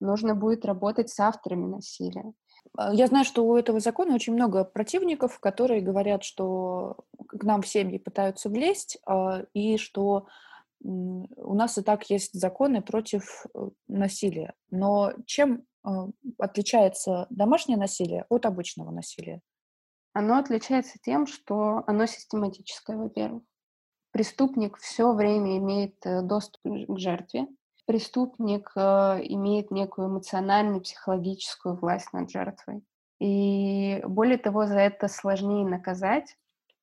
Нужно 0.00 0.34
будет 0.34 0.64
работать 0.64 1.10
с 1.10 1.20
авторами 1.20 1.64
насилия. 1.64 2.32
А, 2.76 2.92
я 2.92 3.06
знаю, 3.06 3.24
что 3.24 3.46
у 3.46 3.56
этого 3.56 3.78
закона 3.78 4.16
очень 4.16 4.34
много 4.34 4.64
противников, 4.64 5.38
которые 5.38 5.80
говорят, 5.80 6.24
что 6.24 6.96
к 7.28 7.44
нам 7.44 7.62
в 7.62 7.68
семьи 7.68 7.98
пытаются 7.98 8.48
влезть, 8.48 8.98
а, 9.06 9.44
и 9.54 9.76
что 9.76 10.26
у 10.80 11.54
нас 11.54 11.78
и 11.78 11.82
так 11.82 12.10
есть 12.10 12.32
законы 12.32 12.82
против 12.82 13.46
э, 13.54 13.68
насилия. 13.86 14.54
Но 14.72 15.12
чем 15.24 15.64
отличается 16.38 17.26
домашнее 17.30 17.78
насилие 17.78 18.24
от 18.28 18.46
обычного 18.46 18.90
насилия? 18.90 19.40
Оно 20.12 20.38
отличается 20.38 20.98
тем, 21.02 21.26
что 21.26 21.84
оно 21.86 22.06
систематическое, 22.06 22.96
во-первых. 22.96 23.42
Преступник 24.10 24.78
все 24.78 25.12
время 25.12 25.58
имеет 25.58 25.94
э, 26.04 26.22
доступ 26.22 26.60
к 26.62 26.98
жертве. 26.98 27.46
Преступник 27.86 28.72
э, 28.74 28.80
имеет 29.24 29.70
некую 29.70 30.08
эмоциональную, 30.08 30.80
психологическую 30.80 31.76
власть 31.76 32.12
над 32.12 32.30
жертвой. 32.30 32.82
И 33.20 34.02
более 34.06 34.38
того, 34.38 34.66
за 34.66 34.78
это 34.78 35.08
сложнее 35.08 35.66
наказать, 35.66 36.36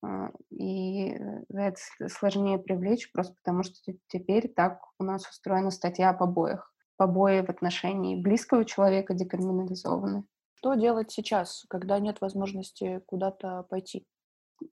а, 0.03 0.31
и 0.51 1.17
за 1.49 1.61
это 1.61 1.79
сложнее 2.09 2.59
привлечь, 2.59 3.11
просто 3.11 3.33
потому 3.35 3.63
что 3.63 3.93
теперь 4.07 4.49
так 4.49 4.81
у 4.99 5.03
нас 5.03 5.27
устроена 5.29 5.71
статья 5.71 6.09
о 6.09 6.13
побоях 6.13 6.74
побои 6.97 7.41
в 7.41 7.49
отношении 7.49 8.21
близкого 8.21 8.65
человека 8.65 9.13
декриминализованы. 9.13 10.23
Что 10.55 10.73
делать 10.75 11.11
сейчас, 11.11 11.65
когда 11.69 11.99
нет 11.99 12.21
возможности 12.21 13.01
куда-то 13.05 13.63
пойти? 13.69 14.05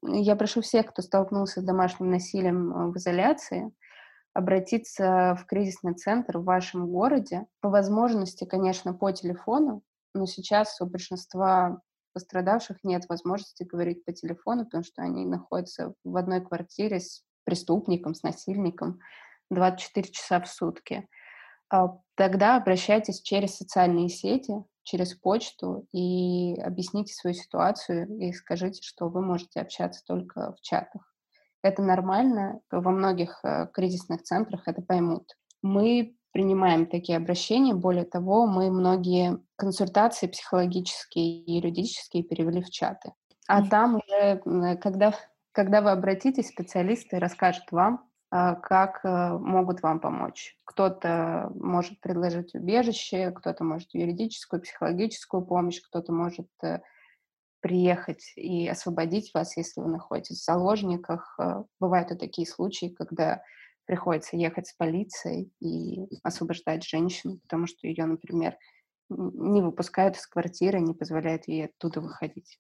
Я 0.02 0.36
прошу 0.36 0.62
всех, 0.62 0.88
кто 0.88 1.02
столкнулся 1.02 1.62
с 1.62 1.64
домашним 1.64 2.10
насилием 2.10 2.72
э, 2.72 2.92
в 2.92 2.98
изоляции, 2.98 3.72
обратиться 4.34 5.38
в 5.40 5.46
кризисный 5.46 5.94
центр 5.94 6.38
в 6.38 6.46
вашем 6.46 6.88
городе. 6.88 7.46
По 7.62 7.70
возможности, 7.70 8.46
конечно, 8.46 8.94
по 8.94 9.12
телефону, 9.12 9.84
но 10.14 10.26
сейчас 10.26 10.80
у 10.82 10.86
большинства 10.86 11.82
пострадавших 12.14 12.84
нет 12.84 13.06
возможности 13.10 13.64
говорить 13.64 14.06
по 14.06 14.14
телефону, 14.14 14.66
потому 14.66 14.84
что 14.84 15.02
они 15.02 15.26
находятся 15.26 15.94
в 16.04 16.16
одной 16.16 16.42
квартире 16.42 17.00
с 17.00 17.24
преступником, 17.44 18.14
с 18.14 18.24
насильником 18.24 19.00
24 19.52 20.10
часа 20.10 20.40
в 20.40 20.48
сутки. 20.48 21.08
А, 21.74 21.98
тогда 22.14 22.58
обращайтесь 22.58 23.20
через 23.20 23.58
социальные 23.58 24.08
сети, 24.08 24.64
через 24.84 25.16
почту 25.16 25.88
и 25.92 26.54
объясните 26.62 27.16
свою 27.16 27.34
ситуацию 27.34 28.08
и 28.20 28.32
скажите, 28.32 28.84
что 28.84 29.10
вы 29.10 29.24
можете 29.24 29.60
общаться 29.60 30.04
только 30.06 30.54
в 30.54 30.62
чатах. 30.62 31.02
Это 31.64 31.82
нормально, 31.82 32.60
во 32.70 32.92
многих 32.92 33.40
э, 33.44 33.68
кризисных 33.74 34.22
центрах 34.22 34.68
это 34.68 34.84
поймут. 34.84 35.36
Мы 35.64 36.16
принимаем 36.32 36.86
такие 36.86 37.18
обращения, 37.18 37.74
более 37.74 38.06
того, 38.06 38.46
мы 38.46 38.70
многие 38.70 39.40
консультации 39.56 40.28
психологические 40.28 41.40
и 41.42 41.54
юридические 41.54 42.22
перевели 42.22 42.62
в 42.62 42.70
чаты. 42.70 43.14
А 43.48 43.68
там 43.68 43.96
уже, 43.96 44.78
когда, 44.78 45.16
когда 45.52 45.82
вы 45.82 45.90
обратитесь, 45.90 46.50
специалисты 46.50 47.18
расскажут 47.18 47.72
вам, 47.72 48.08
как 48.34 49.02
э, 49.04 49.38
могут 49.38 49.84
вам 49.84 50.00
помочь. 50.00 50.58
Кто-то 50.66 51.52
может 51.54 52.02
предложить 52.02 52.56
убежище, 52.56 53.32
кто-то 53.32 53.64
может 53.64 53.94
юридическую, 53.94 54.60
психологическую 54.60 55.46
помощь, 55.46 55.80
кто-то 55.80 56.12
может 56.12 56.48
э, 56.64 56.80
приехать 57.60 58.34
и 58.36 58.68
освободить 58.68 59.32
вас, 59.36 59.56
если 59.56 59.82
вы 59.82 59.90
находитесь 59.90 60.42
в 60.42 60.46
заложниках. 60.46 61.36
Э, 61.40 61.64
бывают 61.80 62.10
и 62.10 62.18
такие 62.18 62.48
случаи, 62.48 62.88
когда 62.88 63.44
приходится 63.86 64.36
ехать 64.36 64.66
с 64.66 64.74
полицией 64.74 65.52
и 65.60 66.08
освобождать 66.24 66.84
женщину, 66.84 67.38
потому 67.38 67.68
что 67.68 67.86
ее, 67.86 68.06
например, 68.06 68.58
не 69.10 69.62
выпускают 69.62 70.18
из 70.18 70.26
квартиры, 70.26 70.80
не 70.80 70.96
позволяют 70.96 71.48
ей 71.48 71.66
оттуда 71.66 72.02
выходить. 72.02 72.60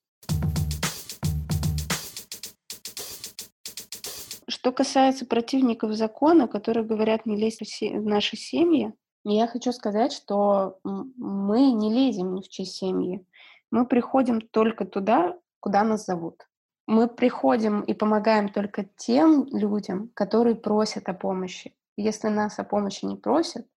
Что 4.63 4.71
касается 4.71 5.25
противников 5.25 5.91
закона, 5.91 6.47
которые 6.47 6.85
говорят 6.85 7.25
не 7.25 7.35
лезть 7.35 7.59
в 7.81 8.05
наши 8.05 8.37
семьи, 8.37 8.93
я 9.25 9.45
хочу 9.45 9.73
сказать, 9.73 10.13
что 10.13 10.79
мы 10.85 11.73
не 11.73 11.93
лезем 11.93 12.33
ни 12.33 12.41
в 12.41 12.47
чьи 12.47 12.63
семьи. 12.63 13.25
Мы 13.71 13.85
приходим 13.85 14.39
только 14.39 14.85
туда, 14.85 15.37
куда 15.59 15.83
нас 15.83 16.05
зовут. 16.05 16.47
Мы 16.87 17.09
приходим 17.09 17.81
и 17.81 17.93
помогаем 17.93 18.47
только 18.47 18.85
тем 18.95 19.47
людям, 19.47 20.09
которые 20.13 20.55
просят 20.55 21.09
о 21.09 21.13
помощи. 21.13 21.75
Если 21.97 22.29
нас 22.29 22.57
о 22.57 22.63
помощи 22.63 23.03
не 23.03 23.17
просят, 23.17 23.67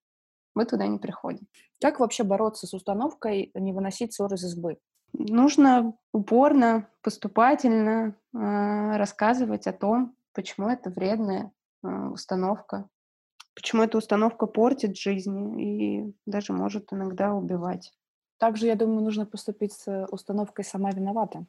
мы 0.55 0.67
туда 0.67 0.87
не 0.87 0.99
приходим. 0.99 1.49
Как 1.81 1.99
вообще 1.99 2.23
бороться 2.23 2.69
с 2.69 2.75
установкой 2.75 3.51
не 3.55 3.73
выносить 3.73 4.13
ссор 4.13 4.33
из 4.35 4.45
избы? 4.45 4.79
Нужно 5.13 5.95
упорно, 6.13 6.89
поступательно 7.03 8.15
э, 8.33 8.97
рассказывать 8.99 9.67
о 9.67 9.73
том, 9.73 10.16
почему 10.37 10.69
это 10.69 10.91
вредная 10.91 11.51
э, 11.83 11.89
установка, 11.89 12.89
почему 13.55 13.83
эта 13.83 13.97
установка 13.97 14.47
портит 14.47 14.97
жизнь 14.97 15.59
и 15.61 16.15
даже 16.27 16.53
может 16.53 16.93
иногда 16.93 17.33
убивать. 17.33 17.93
Также, 18.39 18.67
я 18.67 18.77
думаю, 18.77 19.01
нужно 19.01 19.25
поступить 19.25 19.73
с 19.73 20.07
установкой 20.11 20.67
«сама 20.67 20.91
виновата». 20.91 21.47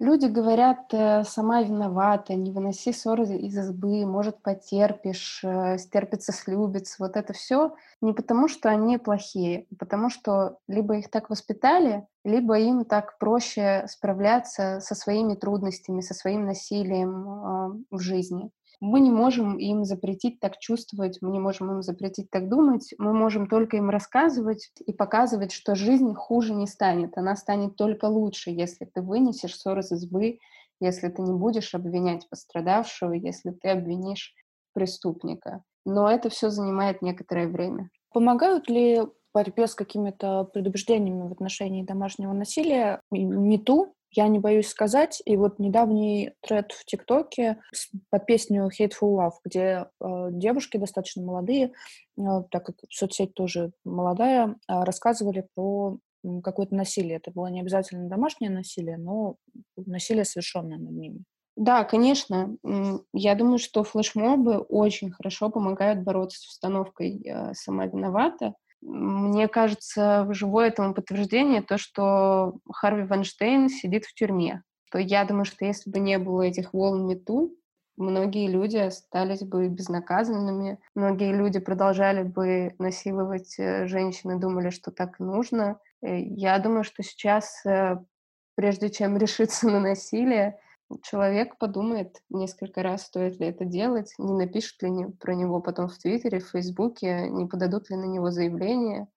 Люди 0.00 0.24
говорят, 0.24 0.94
э, 0.94 1.24
сама 1.24 1.62
виновата, 1.62 2.34
не 2.34 2.50
выноси 2.50 2.90
ссоры 2.90 3.24
из 3.24 3.58
избы, 3.58 4.06
может, 4.06 4.40
потерпишь, 4.40 5.42
э, 5.44 5.76
стерпится, 5.76 6.32
слюбится. 6.32 6.96
Вот 7.00 7.16
это 7.16 7.34
все 7.34 7.74
не 8.00 8.14
потому, 8.14 8.48
что 8.48 8.70
они 8.70 8.96
плохие, 8.96 9.66
а 9.70 9.74
потому 9.78 10.08
что 10.08 10.56
либо 10.68 10.96
их 10.96 11.10
так 11.10 11.28
воспитали, 11.28 12.06
либо 12.24 12.58
им 12.58 12.86
так 12.86 13.18
проще 13.18 13.84
справляться 13.88 14.80
со 14.80 14.94
своими 14.94 15.34
трудностями, 15.34 16.00
со 16.00 16.14
своим 16.14 16.46
насилием 16.46 17.28
э, 17.28 17.84
в 17.90 17.98
жизни. 17.98 18.50
Мы 18.80 19.00
не 19.00 19.10
можем 19.10 19.58
им 19.58 19.84
запретить 19.84 20.40
так 20.40 20.58
чувствовать, 20.58 21.18
мы 21.20 21.30
не 21.30 21.38
можем 21.38 21.70
им 21.70 21.82
запретить 21.82 22.30
так 22.30 22.48
думать, 22.48 22.94
мы 22.98 23.12
можем 23.12 23.46
только 23.46 23.76
им 23.76 23.90
рассказывать 23.90 24.72
и 24.84 24.92
показывать, 24.92 25.52
что 25.52 25.74
жизнь 25.74 26.14
хуже 26.14 26.54
не 26.54 26.66
станет, 26.66 27.18
она 27.18 27.36
станет 27.36 27.76
только 27.76 28.06
лучше, 28.06 28.50
если 28.50 28.86
ты 28.86 29.02
вынесешь 29.02 29.56
ссор 29.56 29.80
из 29.80 29.92
избы, 29.92 30.38
если 30.80 31.08
ты 31.08 31.20
не 31.22 31.34
будешь 31.34 31.74
обвинять 31.74 32.28
пострадавшего, 32.30 33.12
если 33.12 33.50
ты 33.50 33.68
обвинишь 33.68 34.34
преступника. 34.72 35.62
Но 35.84 36.10
это 36.10 36.30
все 36.30 36.48
занимает 36.48 37.02
некоторое 37.02 37.48
время. 37.48 37.90
Помогают 38.12 38.68
ли 38.68 39.02
борьбе 39.32 39.66
с 39.66 39.74
какими-то 39.74 40.44
предубеждениями 40.44 41.28
в 41.28 41.32
отношении 41.32 41.84
домашнего 41.84 42.32
насилия 42.32 43.00
МИТУ 43.10 43.94
я 44.12 44.28
не 44.28 44.38
боюсь 44.38 44.68
сказать. 44.68 45.22
И 45.24 45.36
вот 45.36 45.58
недавний 45.58 46.32
тред 46.40 46.72
в 46.72 46.84
ТикТоке 46.84 47.58
под 48.10 48.26
песню 48.26 48.68
Hateful 48.68 49.16
Love, 49.16 49.34
где 49.44 49.86
э, 50.00 50.28
девушки 50.32 50.76
достаточно 50.76 51.22
молодые, 51.22 51.72
э, 52.18 52.22
так 52.50 52.66
как 52.66 52.76
соцсеть 52.90 53.34
тоже 53.34 53.72
молодая, 53.84 54.56
э, 54.68 54.82
рассказывали 54.84 55.46
про 55.54 55.98
какое-то 56.42 56.74
насилие. 56.74 57.16
Это 57.16 57.30
было 57.30 57.46
не 57.46 57.60
обязательно 57.60 58.08
домашнее 58.08 58.50
насилие, 58.50 58.98
но 58.98 59.36
насилие, 59.76 60.24
совершенное 60.24 60.76
над 60.76 60.92
ними. 60.92 61.24
Да, 61.56 61.84
конечно. 61.84 62.56
Я 63.14 63.34
думаю, 63.34 63.58
что 63.58 63.84
флешмобы 63.84 64.58
очень 64.58 65.12
хорошо 65.12 65.50
помогают 65.50 66.02
бороться 66.02 66.38
с 66.38 66.46
установкой 66.46 67.24
«сама 67.54 67.86
виновата», 67.86 68.54
мне 68.82 69.48
кажется, 69.48 70.26
живое 70.30 70.68
этому 70.68 70.94
подтверждение 70.94 71.62
то, 71.62 71.78
что 71.78 72.58
Харви 72.72 73.04
Вайнштейн 73.04 73.68
сидит 73.68 74.04
в 74.04 74.14
тюрьме. 74.14 74.62
То 74.90 74.98
я 74.98 75.24
думаю, 75.24 75.44
что 75.44 75.64
если 75.64 75.90
бы 75.90 75.98
не 76.00 76.18
было 76.18 76.42
этих 76.42 76.72
волн 76.72 77.06
мету, 77.06 77.54
многие 77.96 78.48
люди 78.48 78.76
остались 78.76 79.42
бы 79.42 79.68
безнаказанными, 79.68 80.78
многие 80.94 81.32
люди 81.32 81.60
продолжали 81.60 82.22
бы 82.22 82.74
насиловать 82.78 83.54
э, 83.58 83.86
женщин 83.86 84.32
и 84.32 84.40
думали, 84.40 84.70
что 84.70 84.90
так 84.90 85.20
нужно. 85.20 85.78
Э, 86.02 86.18
я 86.18 86.58
думаю, 86.58 86.82
что 86.82 87.02
сейчас, 87.02 87.64
э, 87.64 87.98
прежде 88.56 88.90
чем 88.90 89.16
решиться 89.18 89.68
на 89.68 89.80
насилие, 89.80 90.58
человек 91.02 91.58
подумает 91.58 92.22
несколько 92.28 92.82
раз, 92.82 93.02
стоит 93.02 93.38
ли 93.38 93.46
это 93.46 93.64
делать, 93.64 94.14
не 94.18 94.32
напишут 94.32 94.82
ли 94.82 95.06
про 95.20 95.34
него 95.34 95.60
потом 95.60 95.88
в 95.88 95.98
Твиттере, 95.98 96.40
в 96.40 96.48
Фейсбуке, 96.48 97.28
не 97.28 97.46
подадут 97.46 97.90
ли 97.90 97.96
на 97.96 98.06
него 98.06 98.30
заявление. 98.30 99.08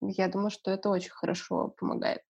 Я 0.00 0.28
думаю, 0.28 0.50
что 0.50 0.70
это 0.70 0.90
очень 0.90 1.10
хорошо 1.10 1.68
помогает. 1.78 2.22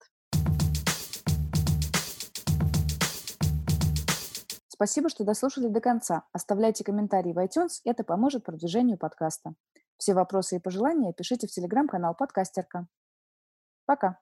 Спасибо, 4.68 5.08
что 5.08 5.24
дослушали 5.24 5.68
до 5.68 5.80
конца. 5.80 6.24
Оставляйте 6.32 6.82
комментарии 6.82 7.32
в 7.32 7.38
iTunes, 7.38 7.80
это 7.84 8.02
поможет 8.04 8.44
продвижению 8.44 8.98
подкаста. 8.98 9.54
Все 9.96 10.14
вопросы 10.14 10.56
и 10.56 10.58
пожелания 10.58 11.12
пишите 11.12 11.46
в 11.46 11.50
телеграм-канал 11.50 12.16
подкастерка. 12.16 12.88
Пока. 13.86 14.18